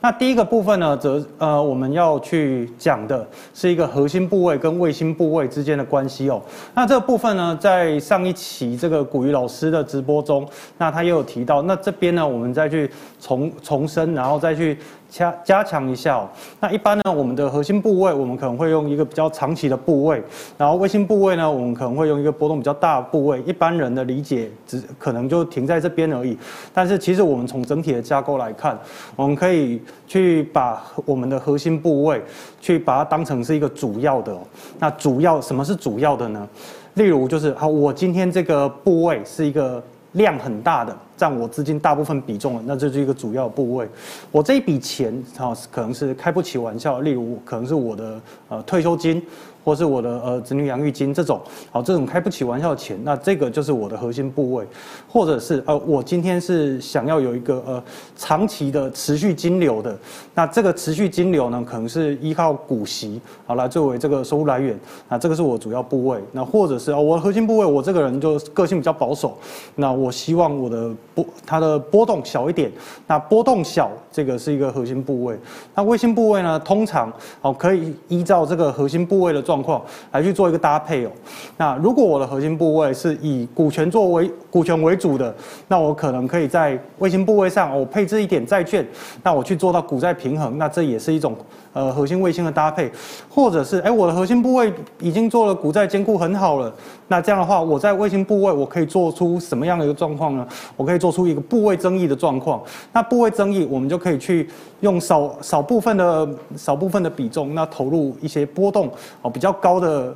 [0.04, 6.42] 那第一个部分呢，则呃，我们要去讲的是一个核心部位跟卫星部位之间的关系哦。
[6.76, 10.46] 那这个部分呢，在上一期这个古鱼老师的直播中，
[10.78, 11.62] 那他也有提到。
[11.62, 14.78] 那这边呢，我们再去重重申，然后再去。
[15.14, 16.28] 加加强一下哦。
[16.60, 20.22] 那一般呢，我们的核心部位，我们可能会用一个比较长期的部位，
[20.58, 23.40] 然后卫星部位呢，我们可能会用一个波动比较大的部位。
[23.44, 26.36] 一般人的理解只可能就停在这边而已。
[26.74, 28.76] 但是其实我们从整体的架构来看，
[29.16, 32.20] 我们可以去把我们的核心部位
[32.60, 34.36] 去把它当成是一个主要的。
[34.80, 36.48] 那主要什么是主要的呢？
[36.96, 39.84] 例如就是好，我今天这个部位是一个
[40.14, 43.88] 量很大的，占我资金大部分比重，那这是一个主要部位。
[44.30, 49.26] 我这一笔钱啊，可能是开不起玩笑，例如可能是我的呃退休金。
[49.64, 51.40] 或是我的呃子女养育金这种，
[51.72, 54.66] 好，这种开不起玩笑的钱，那这个就是我的核心部位，
[55.08, 57.84] 或者是呃我今天是想要有一个呃
[58.16, 59.98] 长期的持续金流的，
[60.34, 64.78] 那这个持续金流呢，可能是依靠股息好来作为这个收入来源，
[65.10, 69.38] 那这个是我主要部位，那或者是哦我的核心部位，我这个人就个性比较保守，
[69.76, 72.72] 那我希望我的波它的波动小一点，
[73.08, 75.38] 那波动小这个是一个核心部位。
[75.76, 77.12] 那卫星部位呢通常
[77.42, 79.80] 好可以依照这个核心部位的状况
[80.12, 81.12] 来去做一个搭配哦。
[81.58, 85.34] 那如果我的核心部位是以股权作为股权为主的，
[85.68, 88.84] 那我可能可以在卫星部位上，我配置一点债券，
[89.22, 91.36] 那我去做到股债平衡，那这也是一种
[91.74, 92.90] 呃核心卫星的搭配。
[93.30, 96.74] 或者是哎，我的核心部位已经做了股债兼顾很好了，
[97.08, 100.48] 那这样的话，我在卫星部位我可以做出什么样的一个状况呢？
[100.78, 102.62] 我可以做出一个部位增益的状况。
[102.92, 104.48] 那部位增益，我们就可以去
[104.82, 108.90] 用少少部分的少部分的比重，那投入一些波动
[109.22, 110.16] 哦比较高的。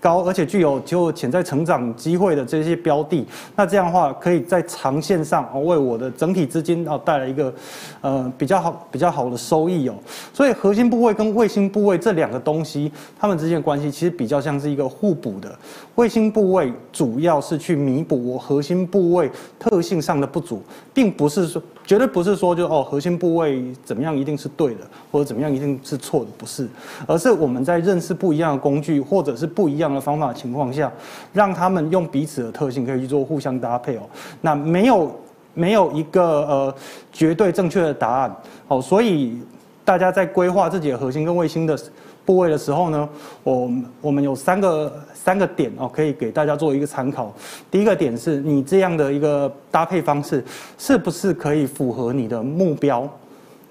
[0.00, 3.26] 高而且具有就潜在成长机会的这些标的，
[3.56, 7.52] 那这样的话可以在长线上哦为我的整体资金哦带来一个
[8.00, 9.94] 呃比较好比较好的收益哦。
[10.32, 15.58] 所以核心部位跟卫星部位这两个东西，它们之间的关系其实比较像是一个互补的。
[15.94, 20.62] 卫星部位主要是去弥补我核心部位特性上的不足，
[20.94, 21.62] 并不是说。
[21.88, 24.80] 绝对不是说就哦核心部位怎么样一定是对的，
[25.10, 26.68] 或者怎么样一定是错的，不是，
[27.06, 30.92] 而是我们在认识不一样的工具或者是不一样的方法的情况下，
[31.32, 34.02] 让他们用彼此的特性可以去做互相搭配哦。
[34.42, 35.10] 那没有
[35.54, 36.74] 没有一个呃
[37.10, 38.36] 绝对正确的答案
[38.68, 39.40] 哦，所以
[39.82, 41.78] 大家在规划自己的核心跟卫星的
[42.26, 43.08] 部位的时候呢，
[43.42, 43.70] 我
[44.02, 44.92] 我们有三个
[45.28, 47.30] 三个点哦，可以给大家做一个参考。
[47.70, 50.42] 第一个点是你这样的一个搭配方式
[50.78, 53.06] 是不是可以符合你的目标？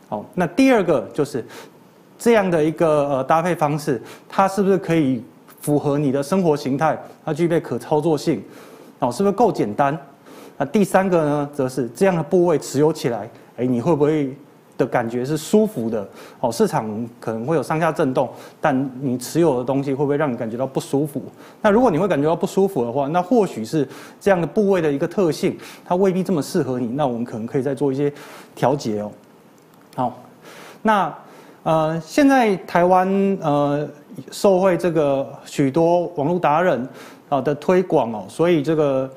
[0.08, 1.44] 好，那第二个就是
[2.16, 4.00] 这样的一个呃搭配方式，
[4.30, 5.24] 它是不是可以
[5.60, 6.96] 符合你的生活形态？
[7.26, 8.40] 它具备可操作性，
[9.00, 9.98] 哦，是不是够简单？
[10.60, 14.32] 那第三个呢，则是这样的部位持有起来，哎，你会不会？
[14.78, 16.08] 的感觉是舒服的
[16.40, 16.88] 哦，市场
[17.20, 18.30] 可能会有上下震动，
[18.62, 21.22] 但你持有的东西会不会让你感觉到不舒服？
[21.62, 23.88] 那如果你会感觉到不舒服的话，那或许是
[24.20, 26.88] 这样的部位的一个特性，它未必这么适合你。
[26.88, 28.12] 那我们可能可以再做一些
[28.56, 29.12] 调节哦。
[29.96, 30.20] 好，
[30.82, 31.14] 那
[31.64, 33.08] 呃，现在台湾
[33.42, 33.90] 呃，
[34.32, 36.88] 受惠这个许多网络达人
[37.30, 39.10] 啊的推广哦，所以这个。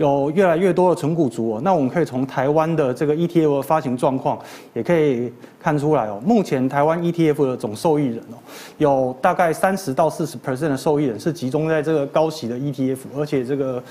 [0.00, 4.38] 有越来越多的存股族哦，那我们可以从台湾的这个 ETF 的发行状况，
[4.72, 5.30] 也可以
[5.60, 6.18] 看出来哦。
[6.24, 8.40] 目前台湾 ETF 的总受益人哦，
[8.78, 13.82] 有大概三十到四十 percent 的受益人是集中在这个高息的 ETF，而且这个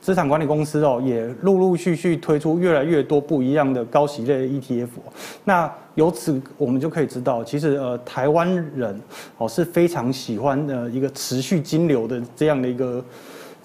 [0.00, 4.88] 资产管理公司哦，也陆陆续续推出越来越多不一样的高息类的 ETF。
[5.44, 9.00] 那由此我们就可以知道，其实呃，台湾人
[9.38, 13.00] 哦是非常喜欢的一个持续金流的这样的一个。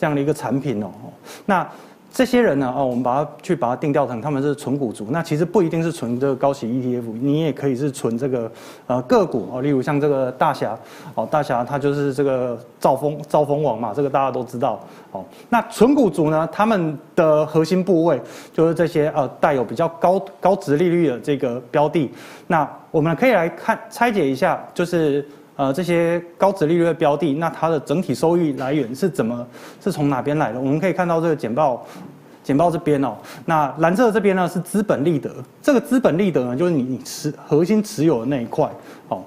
[0.02, 0.90] 这样的一个产品哦，
[1.46, 1.70] 那
[2.12, 8.52] 这些人呢，哦，我们把它去把它定调成他们是存股族，那其实不一定是存这个高息 ETF，你也可以是存这个
[8.88, 10.76] 呃个股哦，例如像这个大侠
[11.14, 15.24] 哦，大侠它就是这个兆丰兆丰王嘛，这个大家都知道哦。
[15.50, 18.20] 那存股族呢，他们的核心部位
[18.52, 22.12] 就是这些呃带有比较高高殖利率的这个标的，
[22.48, 25.24] 那我们可以来看拆解一下，就是。
[25.62, 29.46] 呃，这些高值利率的标的，那它的整体收益来源是怎么，
[29.80, 30.60] 是从哪边来的？
[30.60, 31.86] 我们可以看到这个简报，
[32.44, 35.32] 简报这边哦，那蓝色这边呢是资本利得，
[35.62, 38.68] 这个资本利得呢就是你你持核心持有的那一块，
[39.10, 39.22] 哦，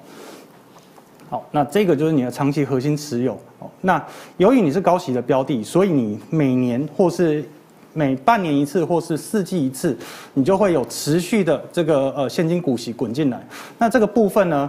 [1.30, 4.04] 好，那这个就是你的长期核心持有，哦，那
[4.38, 7.44] 由于你是高息的标的，所以你每年或是
[7.92, 9.96] 每半年一次或是四季一次，
[10.32, 13.40] 你就会有持续的这个呃现金股息滚进来，
[13.78, 14.68] 那这个部分呢，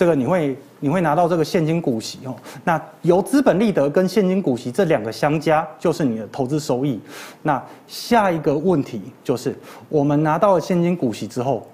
[0.00, 0.56] 这个你会。
[0.82, 2.34] 你会拿到这个现金股息哦，
[2.64, 6.98] 那由资本利得跟现金股息这两个相加，就是你的投资收益。
[7.42, 9.54] 那下一个问题就是，
[9.90, 11.68] 我们拿到了现金股息之后，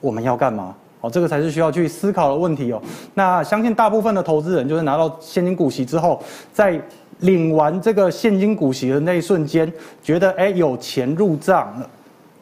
[0.00, 0.74] 我们要干嘛？
[1.02, 2.80] 哦，这个才是需要去思考的问题哦。
[3.12, 6.80] 那相信大部分的投资人就是拿到现金股息之后，在
[7.18, 9.70] 领完这个现金股息的那一瞬间，
[10.02, 11.90] 觉得哎有钱入账了，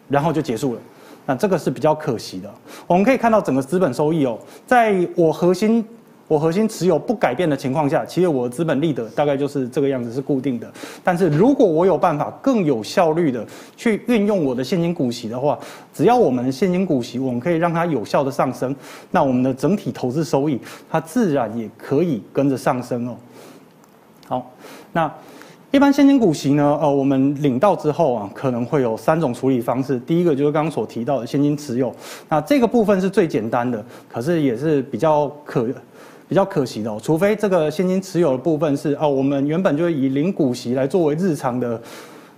[0.09, 0.81] 然后就结束了。
[1.27, 2.51] 那这个是比较可惜的。
[2.87, 5.85] 我们可以看到整个资本收益哦，在我核心。
[6.27, 10.67] 我核心持有不改变的情况下，其实我的资本利得大概就是这个样子，是固定的。
[11.05, 13.47] 但是如果我有办法更有效率的
[13.77, 15.57] 去运用我的现金股息的话，
[15.93, 18.75] 只要我们现金股息，我们可以让它有效的上升，
[19.11, 20.59] 那我们的整体投资收益，
[20.91, 23.17] 它自然也可以跟着上升哦。
[24.27, 24.51] 好，
[24.95, 25.13] 那
[25.75, 29.99] 一般现金股息呢，呃，我们领到之后啊，可能会有三种处理方式。
[29.99, 31.93] 第一个就是刚刚所提到的现金持有，
[32.29, 35.67] 那这个部分是最简单的，可是也是比较可
[36.29, 37.01] 比较可惜的哦。
[37.03, 41.83] 除非这个现金持有的部分是哦，我们原本就以领股息来作为日常的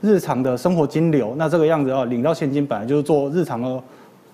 [0.01, 3.82] 日常的生活金流，那这个样子哦，领到现金本来就是做日常的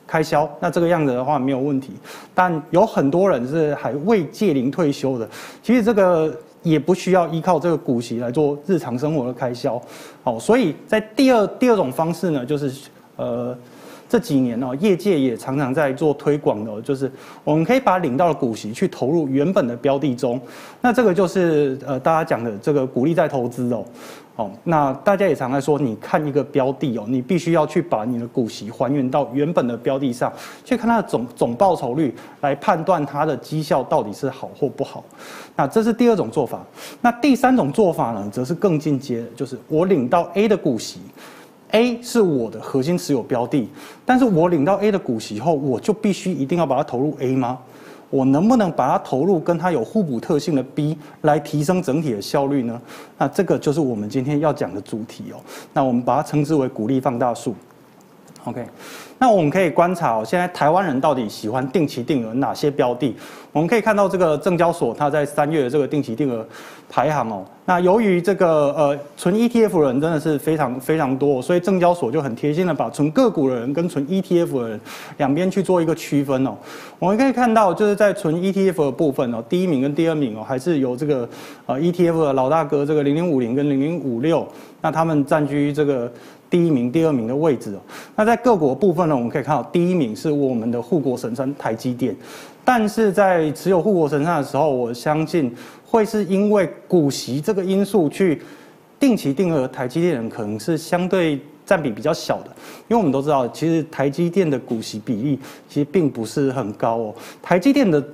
[0.07, 1.91] 开销，那这个样子的话没有问题。
[2.33, 5.29] 但有很多人是还未届龄退休的，
[5.61, 6.33] 其实这个。
[6.63, 9.81] 也不需要依靠这个股息来做日常生活的开销，
[10.23, 13.57] 好，所以在第二第二种方式呢，就是呃
[14.09, 17.11] 这几年呢，业界也常常在做推广的，就是
[17.45, 20.41] 我们可以把领到的股息去投入原本的标的中，
[20.81, 23.85] 那这个就是呃大家讲的这个鼓励再投资哦。
[24.37, 30.33] 哦，那大家也常在说，你看一个标的哦，你必须要去把你的股息还原到原本的标的上，
[30.65, 35.05] 去看它的总总报酬率，来判断它的绩效到底是好或不好。
[35.55, 36.65] 那这是第二种做法。
[37.03, 41.01] 那第三种做法呢，则是更进阶，就是我领到 A 的股息
[41.73, 43.69] ，A 是我的核心持有标的，
[44.07, 47.59] 但是我领到 A 的股息后，我就必须一定要把它投入 A 吗？
[48.13, 52.79] 我能不能把它投入跟它有互补特性的 B 来提升整体的效率呢？
[53.17, 55.41] 那这个就是我们今天要讲的主题哦。
[55.73, 57.55] 那我们把它称之为鼓励放大术。
[58.45, 58.67] OK，
[59.21, 63.15] 那我们可以观察哦，现在台湾人到底喜欢定期定额哪些标的？
[63.53, 66.45] 我们可以看到这个证交所它在三月的这个定期定额
[66.89, 67.45] 排行哦。
[67.67, 74.81] 那由于这个呃纯 ETF 的人真的是非常非常多，所以证交所就很贴心的把纯个股的人跟纯 ETF 的人
[75.19, 76.57] 两边去做一个区分哦。
[76.99, 81.29] 我们可以看到就是在纯 ETF 的部分哦，第一名跟第二名哦，还是由这个
[81.67, 84.45] 呃 ETF 的老大哥这个零零五零跟零零五六，
[84.81, 86.11] 那他们占据这个。
[86.53, 87.81] 第一名、第二名的位置哦。
[88.15, 92.15] 那在各国部分呢，我们可以看到，第一名是我们的护国神山台积电。
[92.63, 95.51] 但是在持有护国神山的时候，我相信
[95.87, 98.43] 会是因为股息这个因素去
[99.01, 102.51] 定期定额台积电，可能是相对占比比较小的。
[102.89, 105.39] 因为我们都知道，其实台积电的股息比例
[105.71, 107.15] 其实并不是很高哦。
[107.43, 108.05] 台积电的。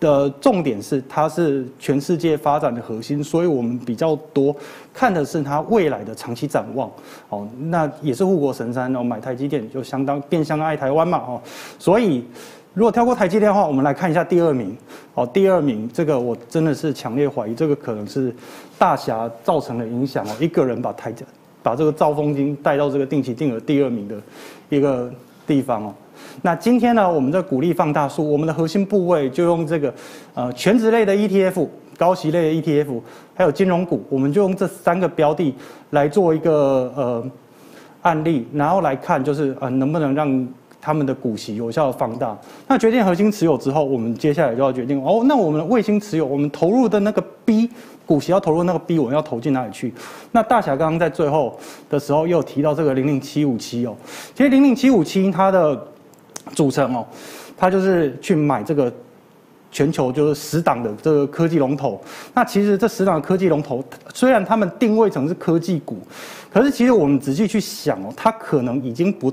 [0.00, 4.54] 的重点是，它是全世界发展的核心，所以我们比较多
[4.94, 6.90] 看的是它未来的长期展望。
[7.28, 11.18] 哦，那也是护国神山哦，买台积电就相当变相爱台湾嘛。
[11.18, 11.40] 哦，
[11.78, 12.24] 所以
[12.74, 14.76] 如果跳过台积电的话，我们来看一下第二名。
[15.14, 18.32] 哦，第二名这个我真的是强烈怀疑，这个可能是
[18.78, 21.12] 大侠造成的影响哦，一个人把台
[21.60, 24.14] 把这个兆丰金带到这个定期定额第二名的
[24.68, 25.10] 一个
[25.44, 25.94] 地方哦。
[26.42, 29.92] 那今天呢，我们的股利放大术，我们的核心部位就用这个，
[30.34, 31.66] 呃，全值类的 ETF、
[31.96, 33.00] 高息类的 ETF，
[33.34, 35.52] 还有金融股，我们就用这三个标的
[35.90, 37.30] 来做一个呃
[38.02, 40.48] 案例，然后来看就是呃能不能让
[40.80, 42.38] 他们的股息有效的放大。
[42.68, 47.68] 那决定核心持有之后，我们接下来就要决定哦，那我们的卫星持有，我们投入的那个 B
[48.06, 49.92] 股息要投入那个 B，我们要投进哪里去？
[50.30, 51.58] 那大侠刚刚在最后
[51.90, 53.96] 的时候又提到这个零零七五七哦，
[54.36, 55.88] 其实零零七五七它的。
[56.54, 57.06] 组成哦，
[57.56, 58.92] 他就是去买这个
[59.70, 62.00] 全球就是十档的这个科技龙头。
[62.34, 63.84] 那其实这十档科技龙头，
[64.14, 65.98] 虽然他们定位成是科技股，
[66.52, 69.32] 可是其实我们仔细去想哦，它可能已经不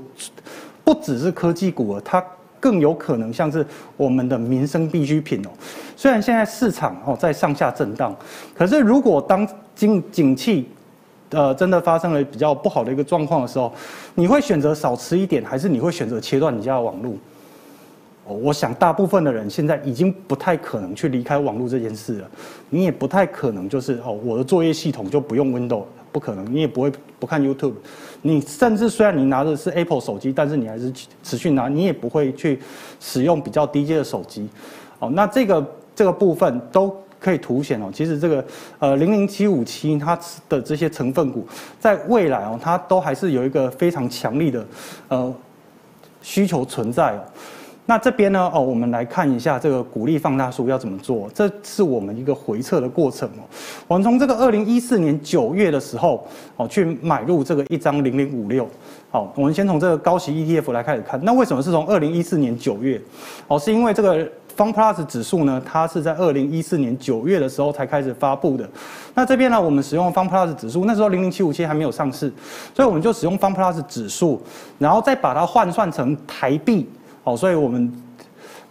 [0.84, 2.22] 不只是科技股了，它
[2.60, 3.64] 更有可能像是
[3.96, 5.50] 我们的民生必需品哦。
[5.96, 8.14] 虽然现在市场哦在上下震荡，
[8.54, 10.68] 可是如果当经景气
[11.30, 13.72] 呃，真的发生了比较不好的一个状况的时候，
[14.14, 17.14] 你会选择少吃一点，还是你会选择切断你家的网络？
[18.24, 22.30] 我想大部分的人现在已经不太可能去离开网络这件事了。
[22.70, 26.44] 你也不太可能就是哦，我的作业系统就不用 Windows，不可能。
[26.52, 27.74] 你也不会不看 YouTube，
[28.22, 30.92] 你甚至虽然你拿的是 Apple 手机，但是你还是
[31.24, 32.60] 持续拿，你也不会去
[33.00, 34.48] 使用比较低阶的手机。
[35.00, 35.64] 哦，那这个
[35.94, 36.96] 这个部分都。
[37.18, 38.44] 可以凸显哦，其实这个
[38.78, 41.46] 呃零零七五七它的这些成分股，
[41.80, 44.66] 在未来哦，它都还是有一个非常强力的
[45.08, 45.34] 呃
[46.22, 47.20] 需求存在哦。
[47.88, 53.42] 那这边呢哦，我们来看一下这个股利放大术要怎么做，这是我们一个回测的过程哦。
[53.86, 58.68] 我们从这个二零一四年九月的时候哦，去买入这个一张零零五六。
[59.10, 61.18] 好，我们先从这个高息 ETF 来开始看。
[61.24, 63.00] 那为什么是从二零一四年九月？
[63.46, 64.28] 哦，是因为这个。
[64.56, 68.68] 方 Plus 指数呢，它是在二零一四年九月的时候才开始发布的。
[69.14, 72.32] 那这边呢，我们使用方 Plus 指数，那时候零零七五七还没有上市，
[72.74, 74.40] 所以我们就使用方 Plus 指数，
[74.78, 76.88] 然后再把它换算成台币。
[77.22, 77.92] 好，所以我们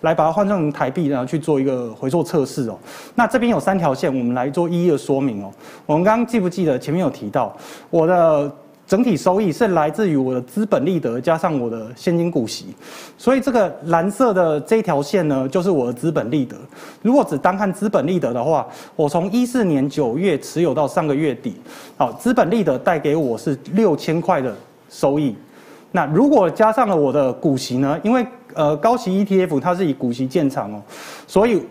[0.02, 2.78] 来把它换算成台币，然后去做一个回溯测试哦。
[3.14, 5.52] 那这边有三条线，我们来做一一的说明哦。
[5.86, 7.56] 我们刚刚记不记得前面有提到
[7.90, 8.52] 我的
[8.88, 12.68] 整体收益是来自于我的资本利得加上我的现金股息，
[13.18, 16.56] 所以这个蓝色的这条线呢，就是我的资本利得。
[17.02, 21.56] 如果只单看资本利得的话，我从一四年九月持有到上个月底，
[21.98, 24.56] 好，资本利得带给我是六千块的
[24.90, 25.36] 收益。
[25.92, 28.00] 那如果加上了我的股息呢？
[28.04, 30.82] 因为呃高息 ETF 它是以股息见长哦，
[31.28, 31.64] 所以。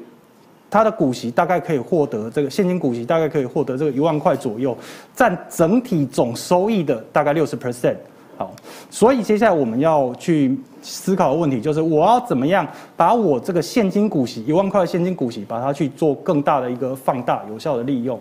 [0.75, 4.77] 它的股息大概可以获得这个现金股息大概可以获得这个一万块左右，
[5.15, 7.95] 占整体总收益的大概六十 percent。
[8.37, 8.53] 好，
[8.91, 12.67] 所以接下来我们要去思考的问题就是，我要怎么样
[12.97, 18.19] 把我这个现金股息一万块的现金股息，把它去做更大的一个放大，有效的利用。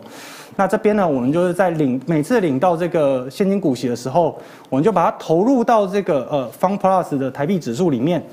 [0.55, 4.37] 那这边呢，我们就是在领每次领到这个现金股息的时候，
[4.69, 8.23] 我们就把它投入到这个呃 Fund Plus 的台币指数里面。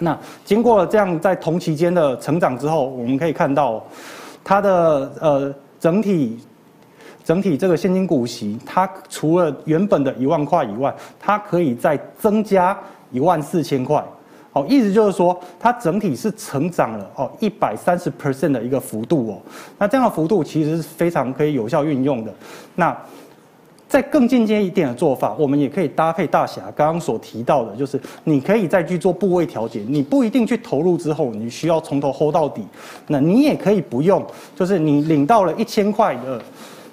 [0.00, 3.84] 那经过了这样在同期间的成长之后，我们可以看到，
[4.42, 6.38] 它的呃整体
[7.22, 12.76] 整体这个现金股息，它除了原本的一万块以外，它可以再增加
[13.12, 14.02] 一万四千块。
[14.52, 19.38] 哦，意思就是说，它整体是成长了哦一百三十 percent 的一个幅度哦。
[19.78, 22.34] 那这样的幅度其实是非常可以有效运用的。
[22.74, 22.96] 那
[23.90, 32.62] 在更进阶一点的做法，我们也可以搭配大侠刚刚所提到的，就是你可以再去做部位调节，你不一定去投入之后，你需要从头 hold 到底，
[33.08, 34.24] 那你也可以不用，
[34.54, 36.40] 就是你领到了一千块的，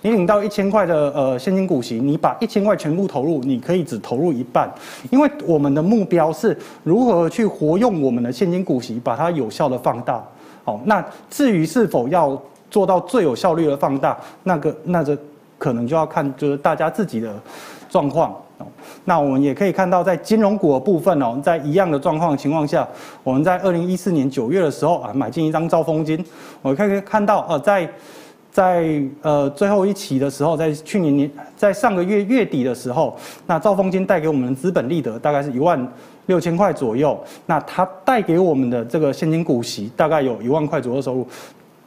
[0.02, 4.68] 你领到一千块的呃现金股息，你把一千块全部投入，你可以只投入一半，
[5.12, 10.28] 因为我们的目标是如何去活用我们的现金股息，把它有效的放大。
[10.64, 12.41] 好，那至于是否要
[12.72, 15.16] 做到最有效率的放大，那个那个。
[15.58, 17.34] 可能就要看就是大家自己的
[17.89, 18.36] 状况。
[19.05, 22.86] 那我们也可以看到，在金融股的部分哦，在一样的状况情况下，
[23.24, 26.26] 我们在二零一四年九月的时候啊，买进一张兆丰金。
[26.64, 27.88] 我可以看到呃，在
[28.51, 35.80] 在呃最后一期的时候，在去年年在上个月月底的时候，那兆丰金带给我们的资本利得大概是一万
[36.26, 37.18] 六千块左右。
[37.45, 41.28] 那它带给我们的这个现金股息大概有一万块左右收入。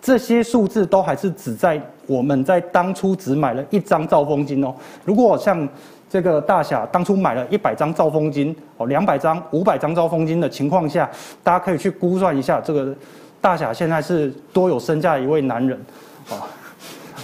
[0.01, 4.75] 这些数字都还是只在我们在当初只买了一张兆丰金哦。
[5.05, 5.69] 如果像
[6.09, 11.09] 这个大侠当初买了一百张兆丰金哦，两百张、五百张兆丰金的情况下，
[11.43, 12.95] 大家可以去估算一下，这个
[13.41, 15.79] 大侠现在是多有身价一位男人
[16.31, 16.37] 哦。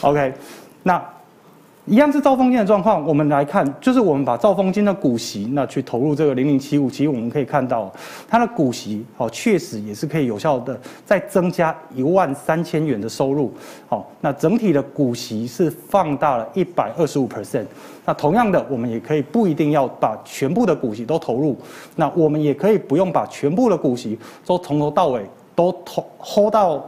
[0.03, 0.33] OK，
[0.83, 1.03] 那。
[1.87, 7.89] 一样是兆丰金的状况，我们来看，就是我们把兆丰金的股息那去投入这个零零七五，其实我们可以看到，
[8.29, 13.53] 它的股息哦，确实也是可以有效的再增加一万三千元的收入，
[13.89, 17.67] 好，那整体的股息是放大了一百二十五 percent。
[18.05, 21.57] 那同样的，我们也可以不一定要把全部的股息都投入，
[21.95, 25.25] 那我们也可以不用把全部的股息都从头到尾
[25.55, 26.85] 都投 hold 到。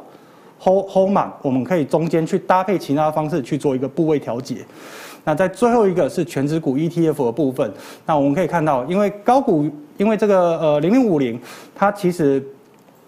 [0.60, 4.56] Hold hold 满，我们可以中间去搭配其他方式去做一个部位调节。
[5.24, 7.72] 那在最后一个是全职股 ETF 的部分，
[8.06, 11.40] 那我们可以看到，因为高股，因为这个呃零零五零，
[11.74, 12.42] 它其实。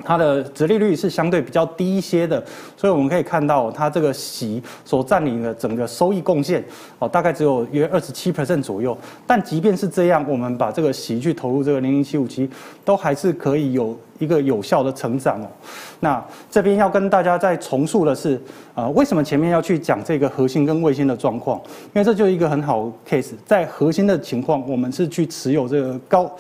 [0.04, 2.42] 它的殖利率是相对比较低一些的，
[2.76, 6.64] 所以我们可以看到它这个息所占领的整个收益贡献
[6.98, 8.96] 哦，大概只有约二十七 percent 左右。
[9.26, 12.48] 但即便是这样，我们把这个息去投入这个零零七五七，
[12.84, 15.46] 都还是可以有一个有效的成长哦。
[16.00, 18.40] 那这边要跟大家再重述的是，
[18.74, 21.60] 呃，为什么前面要去讲这个核心跟卫星的状况？
[21.92, 26.30] 因为这就是一个很好的 case，在核心的情况，我们是去持有这个高。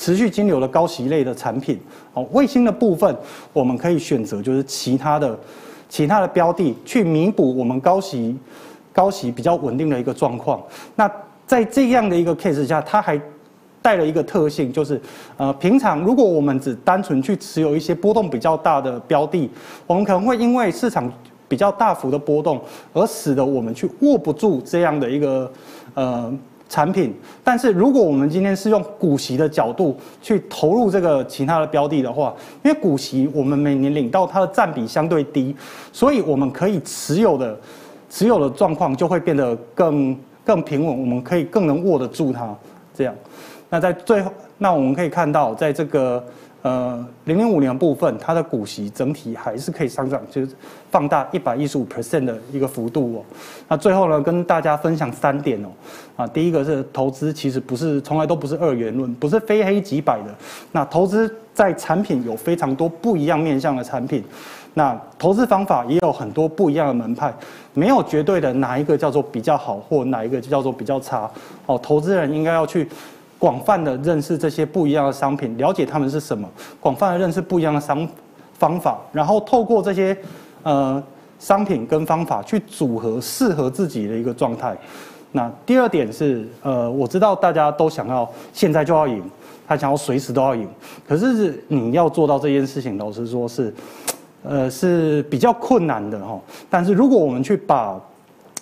[0.00, 1.78] 持续金流的高息类的产品，
[2.14, 3.14] 哦，卫星的部分
[3.52, 5.38] 我们可以选择就是其他的
[5.90, 8.34] 其他的标的去弥补我们高息
[8.94, 10.58] 高息比较稳定的一个状况。
[10.96, 11.06] 那
[11.46, 13.20] 在这样的一个 case 下，它还
[13.82, 14.98] 带了一个特性，就是
[15.36, 19.50] 呃，平常如果我们只单纯去持有一些波动比较大的标的，
[19.86, 21.12] 我们可能会因为市场
[21.46, 22.58] 比较大幅的波动，
[22.94, 25.52] 而使得我们去握不住这样的一个
[25.92, 26.32] 呃。
[26.70, 27.12] 产品，
[27.42, 35.54] 但是如果我们今天是用股息的角度去投入这个其他的标的的话，因为股息我们每年领到它的占比相对低，
[35.92, 37.58] 所以我们可以持有的
[38.08, 42.48] 持有的状况就会变得更更平稳，我们可以更能握得住它。
[42.94, 43.12] 这样，
[43.68, 46.24] 那在最后，那我们可以看到，在这个。
[46.62, 50.52] 呃，零零五年部分，它的股息整体还是可以上涨，就是
[50.90, 53.24] 放大一百一十五 percent 的一个幅度哦。
[53.66, 55.68] 那最后呢，跟大家分享三点哦。
[56.16, 60.34] 啊，第一个是投资其实不是从来都不是二元论，不是非黑即白的。
[60.72, 64.22] 那投资在产品有非常多不一样面向的产品，
[64.74, 67.32] 那投资方法也有很多不一样的门派，
[67.72, 71.30] 没有绝对的哪一个叫做比较好，或哪一个叫做比较差。
[71.64, 72.86] 哦，投资人应该要去。
[73.40, 76.46] 广泛的认识这些不一样的商品，了解他们是什么。
[76.78, 78.06] 广泛的认识不一样的商
[78.52, 80.16] 方法，然后透过这些
[80.62, 81.02] 呃
[81.38, 84.76] 商品跟方法去组合适合自己的一个状态。
[85.32, 89.22] 那第二点是，呃，我知道大家都想要现在就要赢，
[89.66, 90.68] 他想要随时都要赢，
[91.08, 93.72] 可是你要做到这件事情，老实说是，
[94.42, 96.38] 呃，是比较困难的哈。
[96.68, 97.98] 但是如果我们去把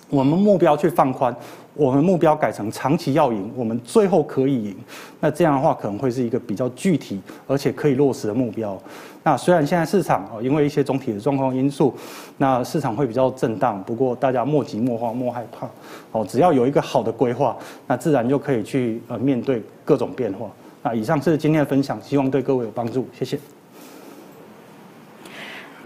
[0.09, 1.35] 我们目标去放宽，
[1.79, 4.75] 我们目标改成长期要赢，我们最后可以赢，
[5.21, 8.77] 那这样的话可能会是一个比较具体而且可以落实的目标。
[9.23, 11.95] 那虽然现在市场哦，因为一些总体的状况因素，
[12.35, 13.81] 那市场会比较震荡。
[13.85, 15.69] 不过大家莫急莫慌莫害怕，
[16.11, 17.55] 哦，只要有一个好的规划，
[17.87, 20.49] 那自然就可以去呃面对各种变化。
[20.83, 23.39] 那以上是今天的分享，希望对各位有帮助，谢谢。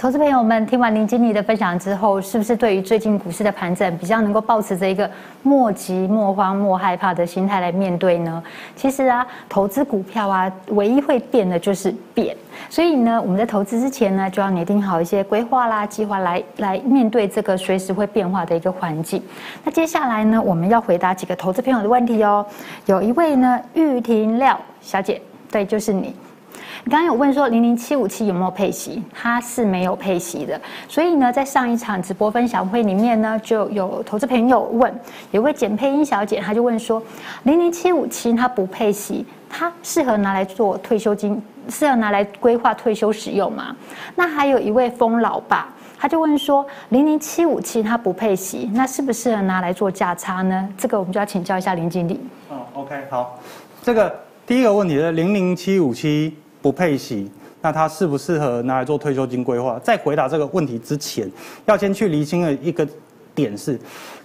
[0.04, 5.10] 投资朋友们，听完林经理的分享之后，是不是对于最近股市的盘整比较能够抱持着一个
[5.44, 8.44] 莫急莫慌莫害怕的心态来面对呢？
[8.76, 12.36] 其实啊，投资股票啊，唯一会变的就是变。
[12.70, 19.24] 所以呢，我们在投资之前呢，就要拟定好一些规划啦、计划来来面对这个随时会变化的一个环境。
[19.64, 22.46] 那接下来呢，我们要回答几个投资朋友的问题哦。
[22.88, 26.14] 有一位呢，玉婷廖小姐，对，就是你。
[26.90, 29.02] 刚刚有问说零零七五七有没有配息？
[29.14, 30.60] 它是没有配息的。
[30.88, 34.94] 所以呢，在上一场直播分享会里面呢，就有投资朋友问，
[35.32, 37.02] 有位简配音小姐，她就问说，
[37.44, 43.74] 零零七五七它不配息，它适合拿来做退休金，适合拿来规划退休使用吗？
[44.16, 50.68] 那还有一位疯老爸，他就问说，零零七五七它不配息，那适不适合拿来做价差呢？
[50.78, 52.20] 这个我们就要请教一下林经理。
[52.50, 53.40] 哦，OK，好，
[53.82, 54.14] 这个
[54.46, 56.38] 第一个问题是零零七五七。
[56.64, 57.30] 不配息，
[57.62, 59.78] 那它适不适合拿来做退休金规划？
[59.84, 61.30] 在回答这个问题之前，
[61.66, 62.88] 要先去厘清的一个
[63.36, 63.78] 点是，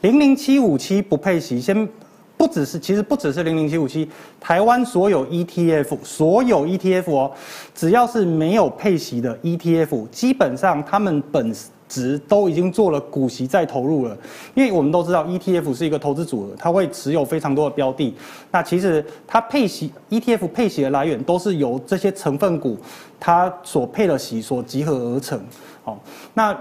[0.03, 1.89] 零零七五七不配息，先
[2.37, 4.09] 不只是，其实不只是零零七五七，
[4.41, 7.33] 台湾所有 ETF，所有 ETF 哦，
[7.75, 11.53] 只要是没有配息的 ETF，基本上他们本。
[11.89, 14.17] 值都已经做了股息再投入了，
[14.55, 18.15] 因为我们都知道 ETF 是一个投资组合，它会持有非常多的标的。
[18.51, 22.77] 那其实它配息 ETF 配息的来源都是由这些成分股
[23.19, 25.41] 它所配的息所集合而成。
[25.83, 25.99] 好，
[26.35, 26.57] 那。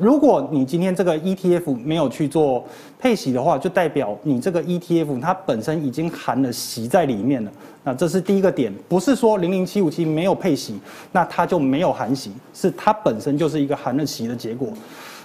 [0.00, 2.64] 如果你今天这个 ETF 没有去做
[3.00, 7.50] 配息的话，就代表你这个 ETF 它本身已经含了息在里面了。
[7.84, 10.78] 那这是第一个点，不是说零零七五七没有配息，
[11.12, 14.68] 那它就没有含息，是它本身就是一个含了息的结果。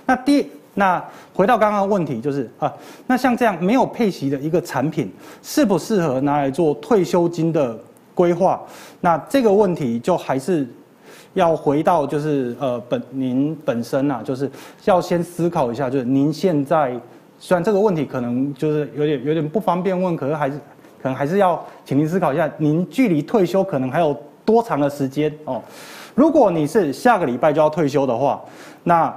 [0.06, 2.74] 那第那回到刚刚的问题，就是啊，
[3.08, 7.78] 那像这样没有配息的一个产品，适不适合拿来做退休金的
[8.14, 8.62] 规划？
[9.02, 10.68] 那这个问题就还是。
[11.36, 14.48] 要回到就是呃本您本身啊，就是
[14.86, 16.96] 要先思考一下，就是您现在
[17.40, 20.60] 虽然这个问题可能就是有点有点不方便问，可是还是
[21.04, 25.62] 可能还是要请您思考一下，您距离退休可能还有多长的时间哦？
[26.16, 28.42] 如果你是下个礼拜就要退休的话，
[28.84, 29.14] 那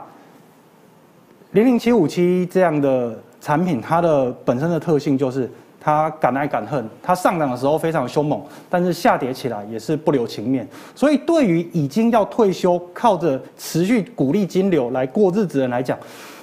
[1.52, 5.48] 零零七五七这样的产品，它的本身的特性就是。
[5.78, 10.66] 它敢爱敢恨，它上涨的时候非常凶猛，但是下跌起来也是不留情面。
[10.96, 15.96] 所以，对于已经要退休、靠着持续股利金流来过日子的人来讲，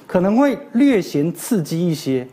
[0.06, 2.26] 可能会略嫌刺激一些。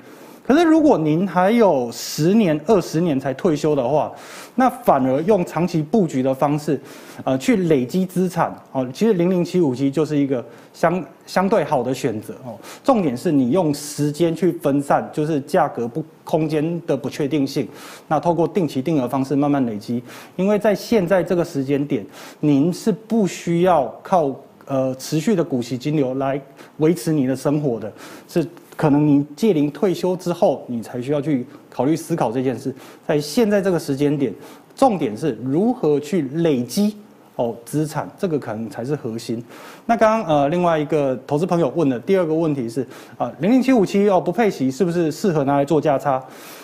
[0.52, 4.12] 可是，如果您还有十年、二十年才退休的话，
[4.56, 6.78] 那反而用长期布局的方式，
[7.24, 8.86] 呃，去累积资产哦。
[8.94, 12.60] 其实零零七五七就是一个相相对好的选择哦。
[12.84, 17.66] 重点是你用时间去分散，就是价格不空间的不确定性。
[18.10, 20.04] 那透过定期定额方式慢慢累积，
[20.36, 22.06] 因为在现在这个时间点，
[22.42, 24.30] 您是不需要靠
[24.66, 26.42] 呃持续的股息金流来
[26.80, 27.90] 维持你的生活的，
[28.28, 28.46] 是。
[28.82, 32.74] 可能你届龄退休之后，你才需要去考虑思考这件事。
[33.06, 34.34] 在现在这个时间点，
[34.76, 36.98] 重点是如何去累积
[37.36, 39.44] 哦资产，这个可能才是核心。
[39.86, 42.84] 那刚刚呃另外一个投资朋友问的第二个问题是
[43.20, 46.20] 啊，零零七五七哦不配息是不是适合拿来做价差？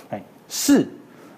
[0.10, 0.90] 哎，是，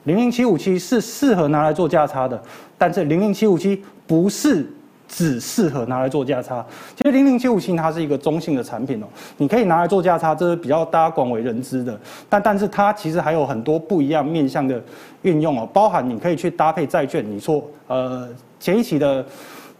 [0.06, 2.42] 零零七五七是适合拿来做价差的，
[2.78, 4.66] 但是零零七五七不是。
[5.10, 6.64] 只适合拿来做价差。
[6.96, 9.08] 其实零零七五七它是一个中性的产品哦，
[9.38, 12.00] 你可以拿来做价差，这是比较大家广为人知的。
[12.30, 14.82] 但但是它其实还有很多不一样面向的
[15.24, 17.26] 运用哦，包含你可以去搭配债券。
[17.30, 18.30] 你说呃
[18.60, 19.26] 前一期的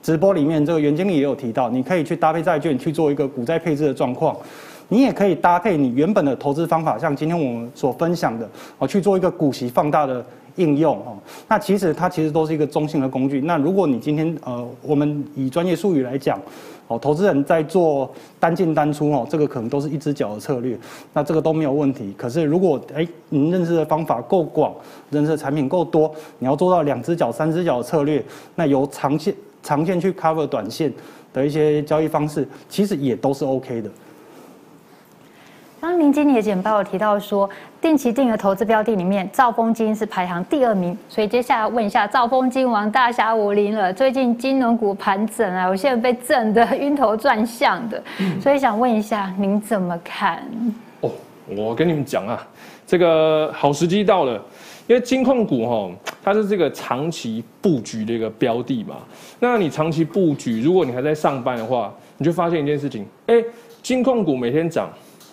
[0.02, 4.36] 直播里面，这个袁经理也有提到，你可以去搭配债券去做一个股债配置的状况。
[4.88, 8.50] 你也可以搭配你原本的投资方法，像今天我们所分享的
[8.80, 10.26] 哦，去做一个股息放大的。
[10.56, 13.42] 应用哦，那其实它其实都是一个中性的工具。
[13.42, 16.40] 那如果你今天呃，我们以专业术语来讲，
[16.88, 20.78] 哦，投资人在做单进单出哦，这个可能都是一只脚的策略，
[21.14, 22.14] 那这个都没有问题。
[22.18, 24.74] 可是如果哎，您认识的方法够广，
[25.12, 28.24] 认识的产品够多，你要做到两只脚、三只脚的策略，
[28.56, 30.92] 那由长线长线去 cover 短线
[31.32, 33.90] 的一些交易方式，其实也都是 OK 的。
[35.82, 37.50] 刚刚林经理的简报有提到说，
[37.80, 40.98] 定期定额投资标的里面，兆丰金是排行第二名。
[41.08, 43.94] 所以接下来问一下兆丰金王大侠武林了。
[43.94, 48.04] 最近金融股盘整啊，有些人被震得 晕头转向的，
[48.42, 50.44] 所以想问一下您怎么看？
[51.00, 51.10] 哦，
[51.56, 52.46] 我跟你们讲啊，
[52.86, 54.34] 这个好时机到了，
[54.86, 55.90] 因为金控股哈，
[56.22, 58.98] 它是这个长期布局的一个标的嘛。
[59.40, 63.42] 那你长期布局，如果你还在上班的话，你就发现一件事情，哎，
[63.82, 64.90] 金控股每天涨。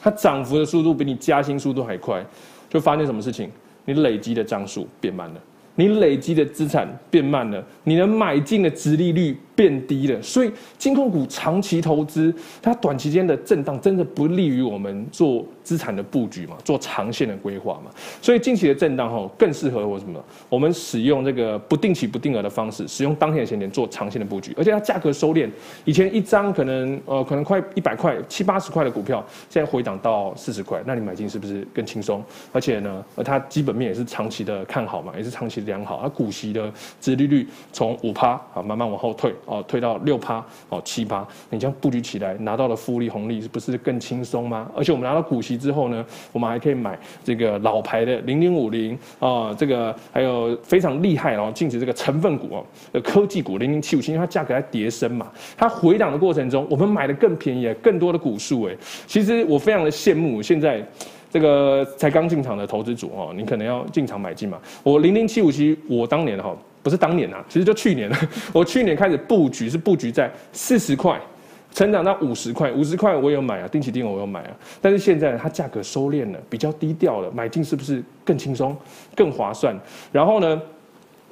[0.07, 2.25] 它涨幅的速度比你加薪速度还快，
[2.71, 3.51] 就发现什么事情？
[3.85, 5.41] 你累积的张数变慢了。
[5.75, 12.33] 你累积的资产变慢了，你能买进的值利率变低了，所以金控股长期投资，
[12.63, 17.91] 它短期间的震荡真的不利于我们做资产的布局嘛，做长线的规划嘛。
[18.23, 20.23] 所以近期的震荡哈，更适合我什么？
[20.49, 25.51] 我们使用这个不定期不定额的方式，使用当天的闲钱做长线的布局，而且它价格收敛。
[25.85, 32.23] 以前一张可能呃可能快一百块、七八十块的股票，现在回档到四十块，那你买进是不是更轻松？
[32.53, 35.67] 而且呢，它基本面也是长期的看好嘛，也是长期的。
[35.67, 44.71] 良好，它股息的殖利率从五趴啊慢慢往后退哦，推到六趴哦七趴，你这样布局起来拿到的复利红利是不是更轻松吗？
[44.77, 58.77] 而且我们拿到股息之后呢，我们还可以买这个老牌的零零五零啊，这个还有非常厉害然后净值这个成分股哦，科技股零零七五七，因为它价格在跌升嘛，它回档的过程中，我们买的更便宜，更多的股数哎，
[59.07, 60.85] 其实我非常的羡慕现在。
[61.29, 64.59] 这个才刚进场的投资组哦，你可能要进场买进嘛。
[64.83, 66.57] 我零零七五七，我当年哈
[66.87, 68.17] 不是当年呐，其实就去年了。
[68.55, 71.21] 我去年开始布局是布局在四十块，
[71.73, 74.51] 成长到五十块，五十块我有买啊，定期定额我有买啊。
[74.81, 78.77] 但是现在它价格收敛了，比较低调了，买进是不是更轻松、
[79.17, 79.77] 更划算？
[80.13, 80.63] 然后呢，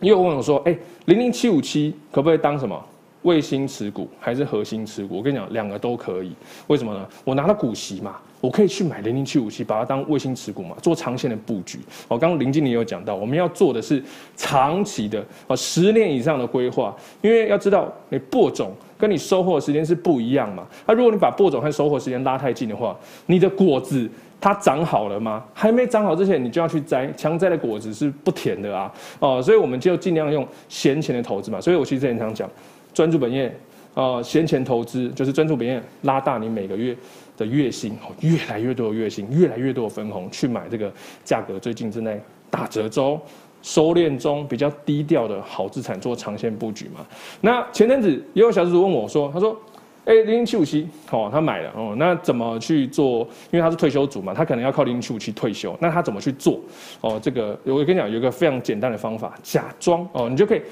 [0.01, 2.85] 又问我说，哎，零零七五七可不可以当什么？
[3.25, 5.17] 卫星持股还是核心持股？
[5.17, 6.33] 我跟你讲，两个都可以。
[6.69, 7.07] 为什么呢？
[7.25, 11.81] 我拿了股息嘛，我可以去买零零七五七，把它当卫星持股嘛，做长线的布局。
[12.07, 14.03] 我刚刚林经理有讲到，我们要做的是
[14.37, 16.95] 长期的啊，十年以上的规划。
[17.23, 20.67] 因为要知道，你播种跟你收获的时间是不一样嘛。
[20.87, 22.95] 那如果你把播种和收获时间拉太近的话，
[23.27, 24.07] 你的果子
[24.39, 25.43] 它长好了吗？
[25.55, 28.93] 还没长好之前，你就要去摘，强摘的果子是不甜的啊。
[29.19, 31.59] 哦，所以我们就尽量用闲钱的投资嘛。
[31.59, 32.47] 所以我其实之前常讲。
[32.95, 33.55] 专注本业，
[33.93, 36.97] 啊，闲钱投资就是专注本业，拉大你每个月
[37.37, 40.91] 的月薪，越来越多的月薪，越来越多的分红，去买这个
[41.25, 42.19] 价格最近正在
[42.49, 43.21] 打折中、
[43.61, 47.05] 收敛中比较低调的好资产做长线布局嘛。
[47.41, 49.59] 那前阵子也有小资主问我说，他说，
[50.05, 53.21] 哎，零零七五七，哦，他买了，哦，那怎么去做？
[53.51, 56.61] 因为他是退休族嘛，他可能要靠零零七五七退休，那他怎么去做？
[57.01, 60.63] 哦，这个我跟你讲，有一个非常简单的方法，假装哦，你就可以。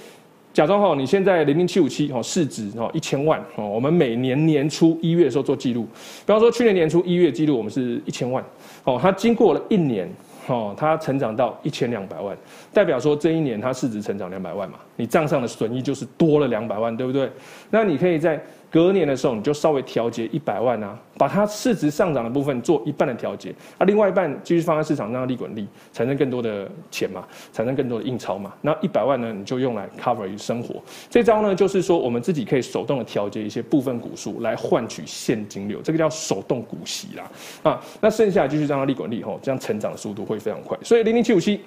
[0.53, 8.45] 假装哈，你现在零零七五七哈，市值哈一千万哦，我们每年年初一月的时候做记录，比方说去年年初一月记录我们是一千万
[8.85, 10.09] 哦，它经过了一年
[10.47, 12.37] 哦，它成长到一千两百万，
[12.73, 17.31] 代表说这一年它市值成长两百万嘛，你账上的损益就是多了两百万，对不对？
[17.71, 18.43] 那你可以在。
[18.73, 28.55] 隔年的时候，你就稍微调节一百万啊，把它市值上涨的部分做一半的调节，啊，另外一半继续放在市场上利滚利，产生更多的钱嘛，产生更多的印钞嘛。
[28.63, 30.77] 那一百万呢，你就用来 cover 于生活。
[31.11, 37.31] 这招呢，就是说我们自己可以手动的调节一些部分股数来换取现金流，这个叫手动股息啦。
[37.63, 40.75] 啊，那剩下继续让它利滚利吼，这样成长的速度会非常快。
[40.83, 41.61] 所以零零七五七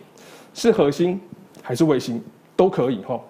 [0.56, 1.22] 是核心
[1.62, 2.20] 还是卫星
[2.56, 3.24] 都可以吼。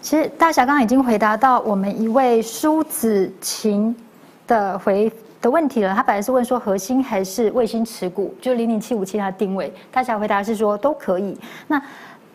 [0.00, 3.94] 其实大侠刚刚已经回答到我们一位苏子晴
[4.46, 5.92] 的回的问题了。
[5.94, 9.72] 他本来是问说核心还是卫星持股，就零零七五七它的定位。
[9.90, 11.36] 大侠回答是说都可以。
[11.66, 11.82] 那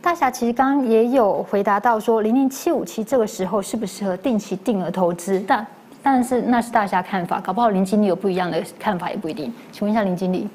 [0.01, 5.41] 大侠其实刚刚也有回答到说零零七五七这个时候适不适合定期定额投资？
[5.47, 5.65] 但
[6.03, 9.51] 但是那是大侠看法，搞不好林经理有不一样的看法也不一定。
[9.71, 10.49] 请问一下林经理。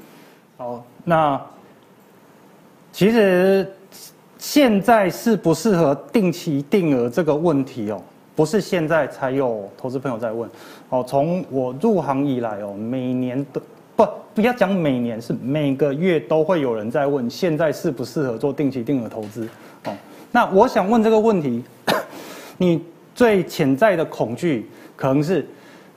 [0.58, 1.40] 好，那
[2.92, 3.66] 其实。
[4.38, 8.00] 现在适不适合定期定额这个问题哦，
[8.36, 10.48] 不是现在才有投资朋友在问
[10.90, 11.04] 哦。
[11.06, 13.60] 从我入行以来哦，每年都
[13.96, 19.48] 不不要讲每年，是每个月都会有人在问，现在适不适合做定期定额投资
[19.84, 19.92] 哦。
[20.30, 21.64] 那我想问这个问题，
[22.58, 22.80] 你
[23.16, 25.44] 最潜在的恐惧可能是，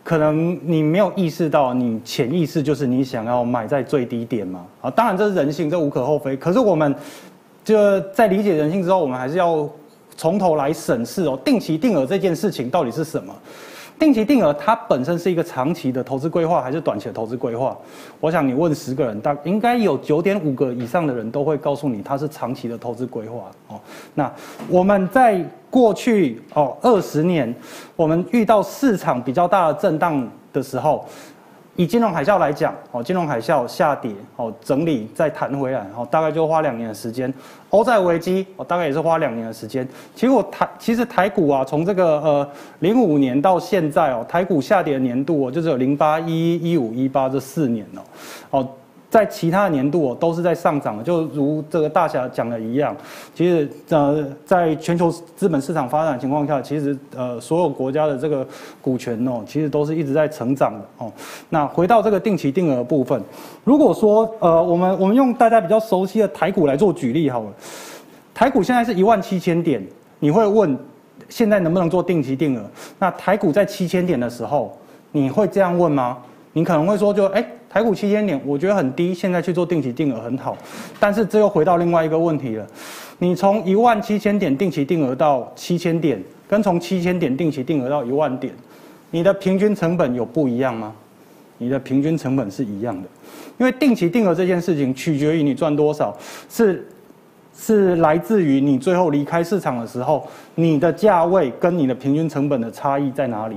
[0.03, 4.65] 可能你没有意识到，你潜意识就是你想要买在最低点嘛？
[4.81, 6.35] 啊，当然这是人性，这无可厚非。
[6.35, 6.95] 可是我们。
[7.63, 9.69] 就在理解人性之后，我们还是要
[10.17, 13.33] 从头来审视哦，定期定额这件事情到底是什么？
[13.99, 17.77] 定期定额它本身是一个长期的投资规划，还是短期的投资规划？
[18.19, 23.79] 我想你问十个人，大应该有九点五个以上的人都会告诉你，它是长期的投资规划哦。
[24.15, 24.31] 那
[24.67, 25.39] 我们在
[25.69, 27.53] 过去哦二十年，
[27.95, 31.05] 我们遇到市场比较大的震荡的时候。
[31.81, 37.33] 以金融海啸来讲，哦，金融海啸下跌，哦，整理再弹回来，哦，大概就花两年的时间。
[37.71, 39.87] 欧债危机，哦，大概也是花两年的时间。
[40.13, 42.47] 其实我台，其实台股啊，从这个呃
[42.79, 48.69] 零五年到现在哦，台股下跌的年度哦，就只有零八、一一、一五、一八这四年哦，哦。
[49.11, 52.95] 在其他年度哦，都是在上涨的，就如这个大侠讲的一样。
[53.35, 58.47] 其实呃，在全球资本市场发展情况下，其实呃，所有国家的这个
[58.81, 61.11] 股权哦，其实都是一直在成长的哦。
[61.49, 63.21] 那回到这个定期定额部分，
[63.65, 67.49] 如果说呃，我们我们用大家比较熟悉的台股来做举例好了，
[68.33, 69.85] 台股现在是一万七千点，
[70.19, 70.77] 你会问
[71.27, 72.63] 现在能不能做定期定额？
[72.97, 74.77] 那台股在七千点的时候，
[75.11, 76.17] 你会这样问吗？
[76.53, 80.57] 你可能会说就，就、欸、哎，台股七千点，我觉得很低，现在去做定期定额很好。
[80.99, 82.67] 但是这又回到另外一个问题了，
[83.19, 88.53] 你从一万七千点定期定额到七千点，跟从七千点定期定额到一万点，
[89.11, 90.93] 你的平均成本有不一样吗？
[91.59, 93.07] 你的平均成本是一样的，
[93.57, 96.13] 因为定期定额这件事情取决于你赚多少，
[96.49, 96.85] 是
[97.55, 103.55] 是来自于你最后离开市场的时候，你的价位跟你的平均成本的差异在哪里？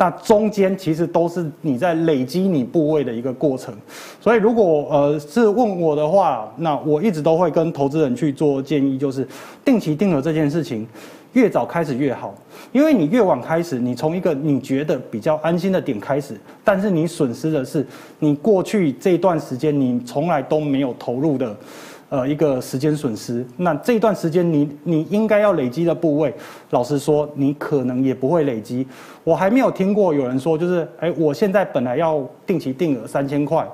[0.00, 3.74] 那中间其实都是你在累积你部位的一个过程，
[4.18, 9.28] 所以如果呃是问我的话，那我一直都会跟投资人去做建议，就是
[9.62, 10.88] 定期定额这件事情
[11.34, 12.34] 越早开始越好，
[12.72, 16.34] 因为你越晚开始，你从一个你觉得比较安心的点开始，
[16.64, 17.86] 但是你损失的是
[18.20, 21.54] 你过去这段时间你从来都没有投入的。
[22.10, 23.46] 呃，一个时间损失。
[23.56, 26.34] 那这段时间你你应该要累积的部位，
[26.70, 28.86] 老实说，你可能也不会累积。
[29.22, 33.64] 我还没有听过有人说，就是，哎，我现在本来要定期定额三千块，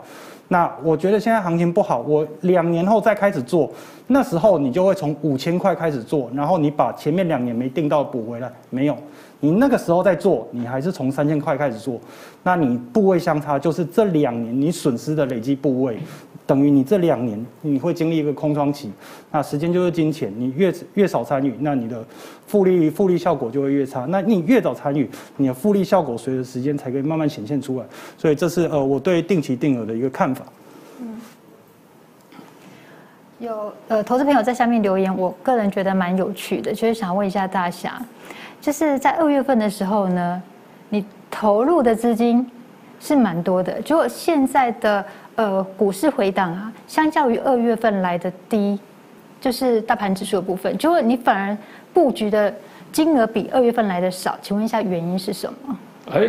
[0.48, 3.72] 那我觉得现在行情不好，我两年后再开始做，
[4.06, 8.94] 那时候你就会从五千块开始做，然后你把前面两年没定到补回来，没有。
[9.40, 12.00] 你那个时候在做，你还是从三千块开始做，
[12.42, 15.98] 那你部位相差就是这两年你损失的累积部位。
[16.46, 18.92] 等于你这两年你会经历一个空窗期，
[19.32, 22.04] 那时间就是金钱，你越越少参与，那你的
[22.46, 24.06] 复利复利效果就会越差。
[24.10, 27.86] 那你越早参与，你的复利效果随着时间才可以慢慢显现出来。
[28.16, 30.46] 所以这是呃我对定期定额的一个看法。
[31.00, 31.20] 嗯，
[33.40, 38.00] 有呃投资朋友在下面留言，我个人觉得蛮有趣的，就是想问一下大侠，
[38.60, 40.40] 就是在二月份的时候呢，
[40.90, 42.48] 你投入的资金
[43.00, 45.04] 是蛮多的，结果现在的。
[45.36, 48.78] 呃，股市回档啊，相较于二月份来的低，
[49.38, 51.56] 就是大盘指数的部分，就你反而
[51.92, 52.52] 布局的
[52.90, 55.78] 金额比二月份来的少，请问一下原因是什么？
[56.10, 56.26] 哎，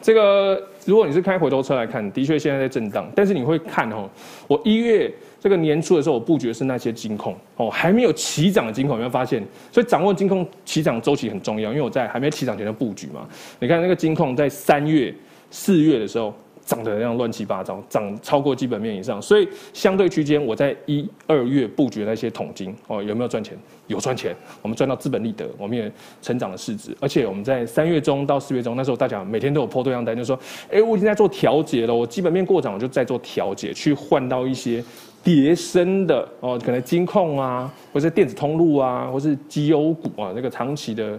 [0.00, 4.08] 这个如果你是开回头车来看，的确现在在震荡，但是你会看哦，
[4.46, 9.44] 我一月这个年初的时候，我布局的是那些金控哦，还没有起涨的金控，有没有发现？
[9.72, 13.26] 所以掌握金控起涨周期很重要，因为我在还没起涨前的布局嘛。
[13.58, 15.12] 你看那个金控在三月、
[15.50, 16.32] 四月的时候。
[16.64, 23.56] 涨得那样乱七八糟，涨超过基本面以上，所以相对区间，我在一二月布局那些桶金哦，有没有赚钱？
[23.86, 25.92] 有赚钱，我们赚到资本利得，我们也
[26.22, 30.38] 成长了市值，而且我们在三月中到四月中，那时候大家每天都有 po 对账单，就说，
[30.70, 34.82] 哎，我已经在做调节了，我基本面过涨，我就在做调节，去换到一些
[35.22, 41.18] 跌升的哦，可能金控啊，或是电子通路啊，或是绩优股啊，那个长期的。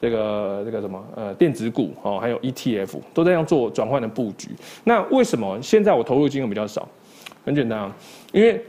[0.00, 4.50] 这个这个什么呃电子股哦，还有 ETF 都在这样做转换的布局。
[4.84, 6.88] 那为什么现在我投入金额比较少？
[7.44, 7.96] 很简单啊，
[8.32, 8.60] 因为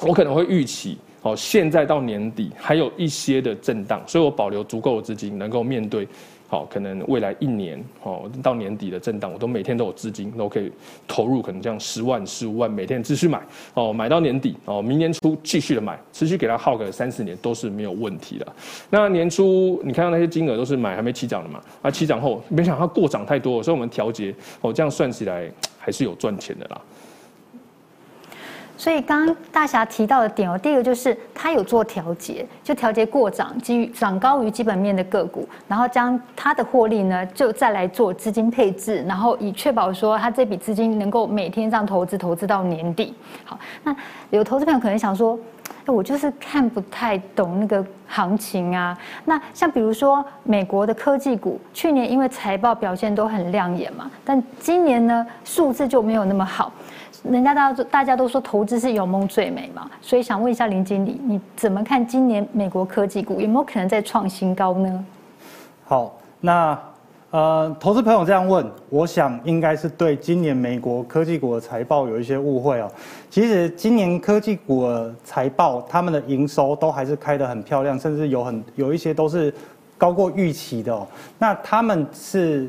[0.00, 6.06] 我可能会预期哦，现在到年底还有一些的震荡，所以我保留足够的资金，能够面对。
[6.52, 10.70] 好，可能未来一年，哦，到年底的震荡，我都每天都有资金，都可以
[11.08, 13.40] 投入，可能这样十万、十五万，每天继续买，
[13.72, 18.46] 哦，买到年底，哦，明年初继续的买，持续给它耗个三四年都是没有问题的。
[18.90, 26.78] 那年初你看到那些金额都是买还没起涨的嘛，啊，起涨后没想到过涨太多，所以我们调节，哦，这样算起来还是有赚钱的啦。
[28.82, 43.14] 所以刚刚大侠提到的点哦，第一个就是他有做调节，就调节过涨，基于涨高于基本面的个股，然后将他的获利呢，就再来做资金配置，然后以确保说他这笔资金能够每天这样投资，投资到年底。
[43.44, 43.94] 好，那
[44.30, 45.38] 有投资朋友可能想说，
[45.86, 48.98] 我就是看不太懂那个行情啊。
[49.26, 56.72] 那像比如说美国的科技股，去年因为财报表现都很亮眼嘛，但今年呢，数字就没有那么好。
[57.22, 65.04] 人家大家大家都说投资是有梦最美嘛，所以想问一下林经理，你怎么看今年美国科技股有没有可能再创新高呢？
[65.84, 66.76] 好，那
[67.30, 72.90] 呃，投资朋友这样问，我想应该是对今年美国科技股的财报有一些误会哦。
[73.30, 79.54] 其实今年科技股的财报，他们的营收都还是开得很漂亮，甚至有很有一些都是
[79.96, 81.06] 高过预期的哦。
[81.38, 82.68] 那他们是。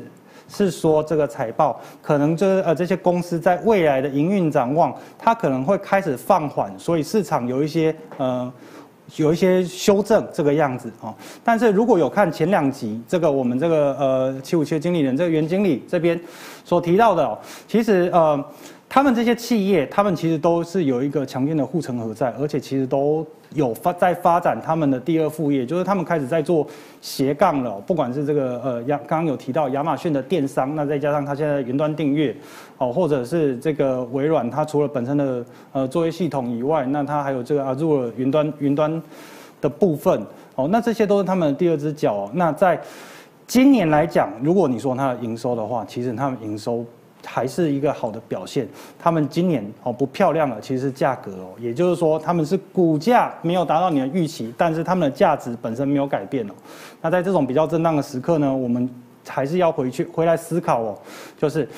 [0.54, 8.50] 是说这个财报可能就是呃这些公司在未来的营运展望，它可能会开始放缓，所以市场有一些呃
[9.16, 11.12] 有一些修正这个样子哦。
[11.42, 16.18] 但是如果有看前两集这个我们这个呃七五七的经理人这个袁经理这边
[16.64, 17.36] 所提到的，哦
[17.66, 18.42] 其实呃。
[18.86, 26.66] 他们这些企业，他们其实都是有一个强劲的护城河在，而且其实都有发在发展他们的第二副业，就是他们开始在做
[27.00, 27.80] 斜杠了。
[27.86, 32.36] 不管是这个呃亚刚刚有提到亚马逊的电商，那再加上它现在云端订阅，
[32.78, 39.02] 哦，或者是这个微软，它除了本身的呃作业系统以外，那它还有这个 Azure 云端云端
[39.60, 40.20] 的部分，
[40.56, 42.28] 哦，那这些都是他们的第二只脚。
[42.34, 42.80] 那在
[43.46, 46.84] 今年来讲，如果你说它的营收的话，其实他们营收。
[47.24, 48.68] 还是一个好的表现。
[48.98, 56.52] 他们今年哦不漂亮了，其实是价格哦，也就是说他们是股价没有达到你的预期，但是他们的价值本身没有改变哦。
[57.00, 58.88] 那在这种比较震荡的时刻呢，我们
[59.26, 60.98] 还是要回去回来思考哦，
[61.38, 61.68] 就是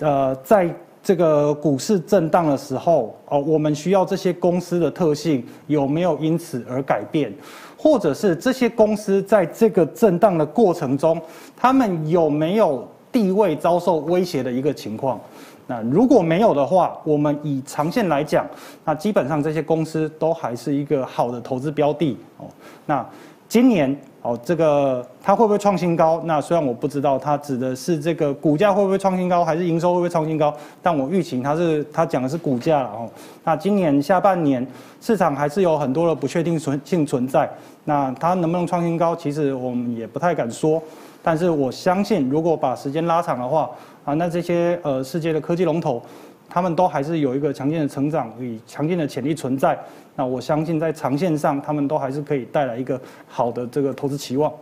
[0.00, 0.68] 呃在
[1.02, 7.32] 这个股市震荡的时候哦，我们需要这些公司的特性有没有因此而改变，
[7.76, 11.20] 或者是这些公司在这个震荡的过程中，
[11.56, 12.88] 他们有没有？
[13.14, 15.20] 地位遭受威胁的一个情况，
[15.68, 18.44] 那如果没有的话，我们以长线来讲，
[18.84, 22.46] 那基本上这些公司都还是一个好的投资标的哦。
[22.86, 23.06] 那
[23.48, 26.20] 今年哦，这个它会不会创新高？
[26.24, 33.08] 那虽然我不知道它指的是这个股价会不会创新高，还是营收会不会创新高，但我预期它是它讲的是股价了哦。
[33.44, 34.66] 那今年下半年
[35.00, 37.48] 市场还是有很多的不确定存性存在，
[37.84, 40.82] 那它能不能创新高，其实我们也不太敢说。
[41.24, 43.70] 但是我相信，如果把时间拉长的话，
[44.04, 46.02] 啊，那这些呃世界的科技龙头，
[46.50, 49.78] 他们都还是有一个强劲的成长与强劲的潜力存在。
[50.14, 54.52] 那我相信在长线上，他们都还是可以带来一个好的这个投资期望。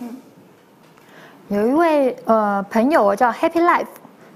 [0.00, 0.08] 嗯，
[1.48, 3.86] 有一位呃朋友叫 Happy Life，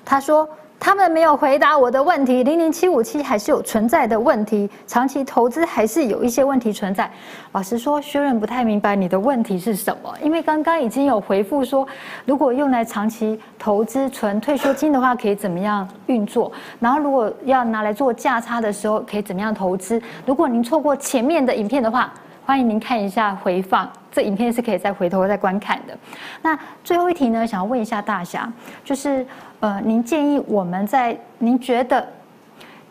[0.04, 0.48] 他说。
[0.84, 7.10] 他们没有回答我的问题，零零七五七还是有存在的问题，长期投资还是有一些问题存在。
[7.52, 11.88] 老实说，薛润不太明白你的问题是什么，因为刚刚已经有回复说，
[12.26, 16.52] 如果用来长期投资存退休金的话，可以怎么样运作？
[16.78, 19.98] 然后如果要拿来做价差的时候，可以怎么样投资？
[20.26, 22.12] 如果您错过前面的影片的话，
[22.44, 25.96] 欢迎您看一下回放，这影片是可以再回头再观看的。
[26.42, 28.52] 那最后一题呢，想要问一下大侠，
[28.84, 29.26] 就是
[29.64, 32.06] 呃，您建议我们在您觉得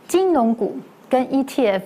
[0.07, 0.75] 金融股
[1.07, 1.83] 跟 ETF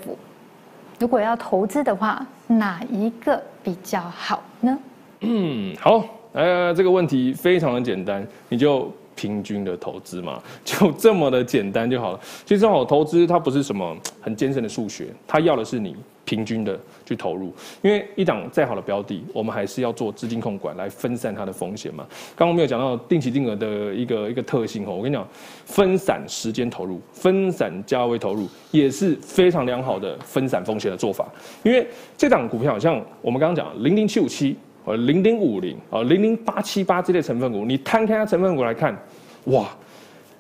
[0.98, 4.80] 如果要投资的话，哪一个比较好呢？
[5.20, 12.20] 嗯，好，呃，这个问题非常的简单，你就平均的投资嘛， 就这么的简单就好了。
[12.46, 15.94] 其实好投资它不是什么很艰深的数学，它要的是你。
[16.28, 22.06] 平均的去投入，因为一档再好的标的，我们还是要做资金控管来分散它的风险嘛。
[22.36, 25.26] 刚刚我们有讲到定期定额的一个一个特性哦，我跟你讲，
[25.64, 31.26] 分散时间投入，分散价位投入，也是非常良好的分散风险的做法。
[31.64, 31.88] 因为
[32.18, 34.54] 这档股票，像我们刚刚讲零零七五七
[34.88, 38.98] 呃零零五零啊，零零八七八这类成分股，你摊开它成分股来看，
[39.46, 39.68] 哇！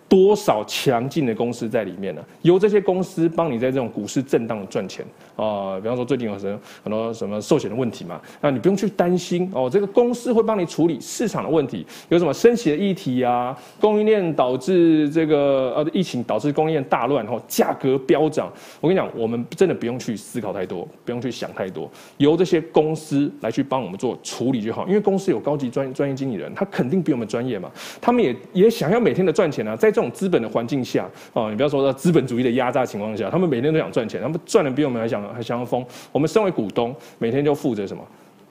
[0.10, 2.24] 多少强劲的公司在里面呢？
[2.42, 5.06] 由这些公司帮你在这种股市震荡赚钱
[5.38, 9.70] 啊、比方说最近有什么很多什么寿险的问题嘛，那你不用去担心哦。
[9.72, 13.58] 这个公司会帮你处理市场的问题，有什么升息的议题啊？
[13.80, 18.52] 供应链导致这个呃疫情导致供应链大乱，然后价格飙涨。
[18.82, 24.88] 我跟你讲，我们真的不用去思考太多，不用去想太多，由这些公司来去帮我们做处理就好。
[24.88, 27.72] 因为公司有高级专专业经理人，他肯定比我们专业嘛。
[28.02, 35.86] 他们也也想要每天的赚钱啊，在这种资本的环境下，哦，你不要说在资本主义的压榨情况下，他们每天都想赚钱，他们赚的比我们还想还香风。
[36.12, 38.04] 我们身为股东，每天就负责什么？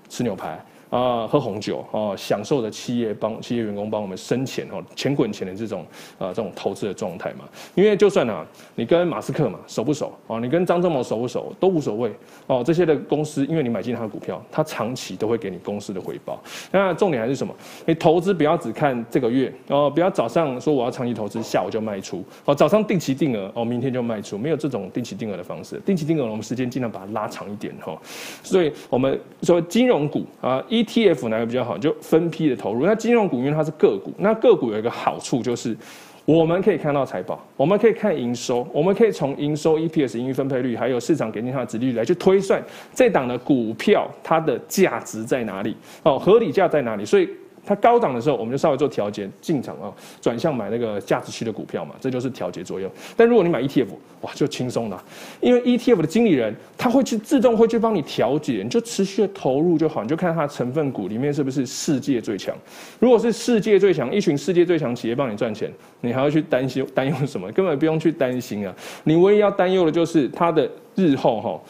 [0.09, 0.59] 吃牛排。
[0.97, 5.85] 啊，喝红酒哦，享受着企业帮企业员工帮我们生钱哦，钱滚钱的这种
[6.19, 7.41] 啊这种投资的状态嘛。
[7.75, 12.11] 因为就算啊，你跟马斯克嘛熟不熟哦，你跟张忠谋熟不熟都无所谓
[12.47, 12.63] 哦。
[12.65, 16.43] 这些的公司，因为你买进他的股票，他长期都会给你公司的回报。
[16.73, 17.55] 那重点还是什么？
[17.85, 25.79] 你投资不要只看这个月哦，不要早上说我要长期投资，下午就卖出哦，早上定期定额哦，明天就卖出，没有这种定期定额的方式。
[25.85, 27.95] 定期定额我们时间尽量把它拉长一点哈。
[28.43, 30.86] 所以我们说金融股啊一。
[30.87, 31.77] T F 哪个比较好？
[31.77, 32.87] 就分批的投入。
[32.87, 35.77] 那金融股因为它是个股，那个股有一个好处就是，
[36.25, 42.63] 我们可以看到财报，我们可以看营收，我们可以从营收、EPS、盈余分配率，还有市场给定它的值率来去推算
[42.95, 47.05] 这档的股票它的价值在哪里哦，合理价在哪里？
[47.05, 47.29] 所以
[47.67, 52.89] 它高档的时候，我们就稍微做调节进场啊，转向买那个价值区的股票嘛，这就是调节作用。
[53.17, 53.89] 但如果你买 ETF，
[54.23, 55.03] 哇，就轻松了，
[55.41, 62.55] 因为 ETF 的经理人他会去自动会去帮你调节，你就持续的投入就好，你就看它成分股里面是不是世界最强。
[63.01, 65.69] 如果是世界最强，一群世界最强企业帮你赚钱，
[66.01, 67.51] 你还要去担心担忧什么？
[67.51, 68.73] 根本不用去担心啊，
[69.03, 70.71] 你唯一要担忧的就是它的。
[70.99, 71.61] 日后哈，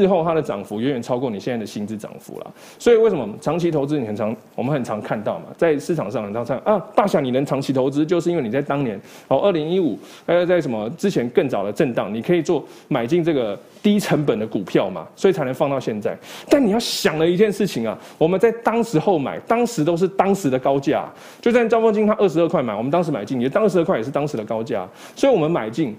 [0.00, 2.54] 日后它的涨幅远远超过你现在的薪资涨幅了。
[2.78, 16.16] 所以为什么长期投资你很常，我们很常看到嘛，在市场上很常看啊，大侠你能长期投资，就是因为你在当年哦，二零一五还有在什么之前更早的震荡，你可以做买进这个低成本的股票嘛，所以才能放到现在。
[16.48, 21.04] 但你要想了一件事情啊，我们在当时候买，当时都是当时的高价，
[21.40, 25.96] 就算兆丰金它二十二块买，我们当时买进也当二十二块也是当时的高价，所以我们买进。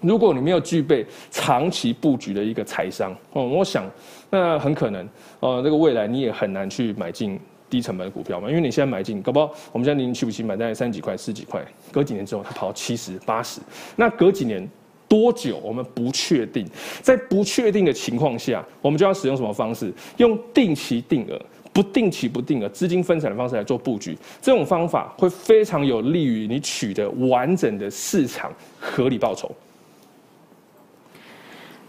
[0.00, 3.84] 如果你没有具备长期布局的一个财商哦，我想
[4.30, 5.08] 那很可能
[5.40, 7.38] 哦，这个未来你也很难去买进
[7.68, 13.60] 低成本的股票嘛，因为你现在买进，搞不好我们现在零零七五七买在三几块、四几块，隔几年之后它跑到七十、八十，
[13.96, 14.66] 那隔几年
[15.08, 16.66] 多久我们不确定，
[17.02, 19.92] 在不确定的情况下，我们就要使用什么方式？
[20.18, 21.40] 用定期定额、
[21.72, 29.50] 不定期不定额、资金分散的方式来做布局，这种方法会非常有利于你取得完整的市场合理报酬。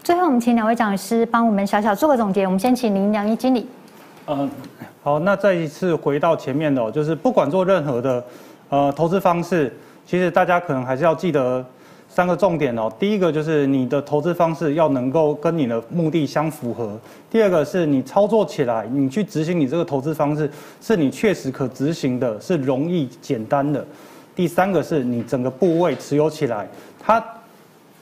[0.02, 2.46] 最后，我们请两位讲师帮我们小小做个总结。
[2.46, 3.66] 我们先请林良一经理。
[4.26, 4.50] 嗯，
[5.02, 8.24] 好，那再一次回到前面的，就是不管做任何的
[8.70, 9.70] 呃投资方式，
[10.06, 11.62] 其实大家可能还是要记得
[12.08, 12.90] 三个重点哦。
[12.98, 16.98] 第一个就是你的投资方式要能够跟你的目的相符合；
[17.30, 20.50] 第二个是你操作起来，你去执行你这个投资方式，
[20.80, 23.80] 是你确实可执行的，是容易简单的；
[24.34, 26.66] 第三个是你整个部位持有起来，
[26.98, 27.22] 它。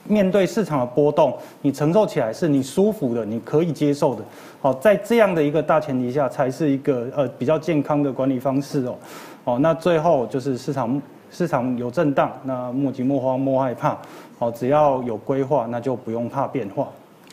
[0.09, 4.25] 面对市场的波动，你承受起来是你舒服的，你可以接受的。
[4.61, 8.97] 好，在这样的一个大前提下，才是一个呃比较健康的管理方式哦。
[9.45, 13.97] 哦，那最后就是市场市场有震荡，那莫急莫慌莫害怕。
[14.39, 16.85] 好，只要有规划，那就不用怕变化。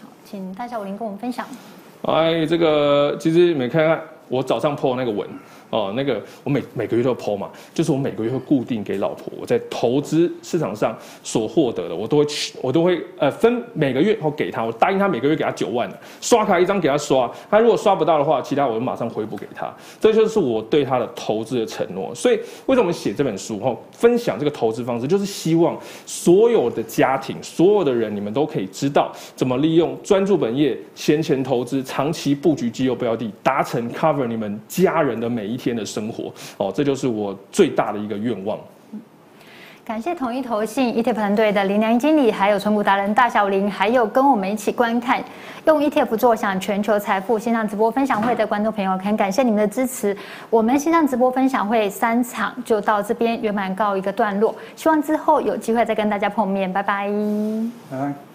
[0.02, 1.46] 好，请大侠武林跟我们分享。
[2.04, 5.28] 哎，这个其实你们看看我早上 po 那个文。
[5.72, 22.14] 哦，那个我每每个月都要 po 嘛，就是我每个月会固定给老婆我在投资市场上所获得的，我都会去，我都会呃分每个月后给他，我答应他每个月给他九万的，刷卡一张给他刷，他如果刷不到的话，其他我就马上回补给他，这就是我对他的投资的承诺。
[22.14, 25.76] 所以为什么写这本书哈，分享这个投资方式，就是希望
[26.06, 35.56] 所有的家庭、所有的人，你们都可以知道怎么利用专注本业、闲钱投资、长期布局绩优标的，达成 cover 你们家人的每一。
[35.56, 38.58] 一天的生活哦，这就是我最大的一个愿望。
[39.84, 45.24] 感谢统一投信 ETF 团队的林良一经理，还有存股达人大小林，还有跟我们一起观看
[45.68, 50.18] 用 ETF 坐享全球财富线上直播分享会的观众朋友，很感谢你们的支持。
[50.50, 57.08] 我们线上直播分享会三场就到这边圆满告一个段落，希望之后有机会再跟大家碰面，拜拜。
[57.92, 58.35] 拜拜。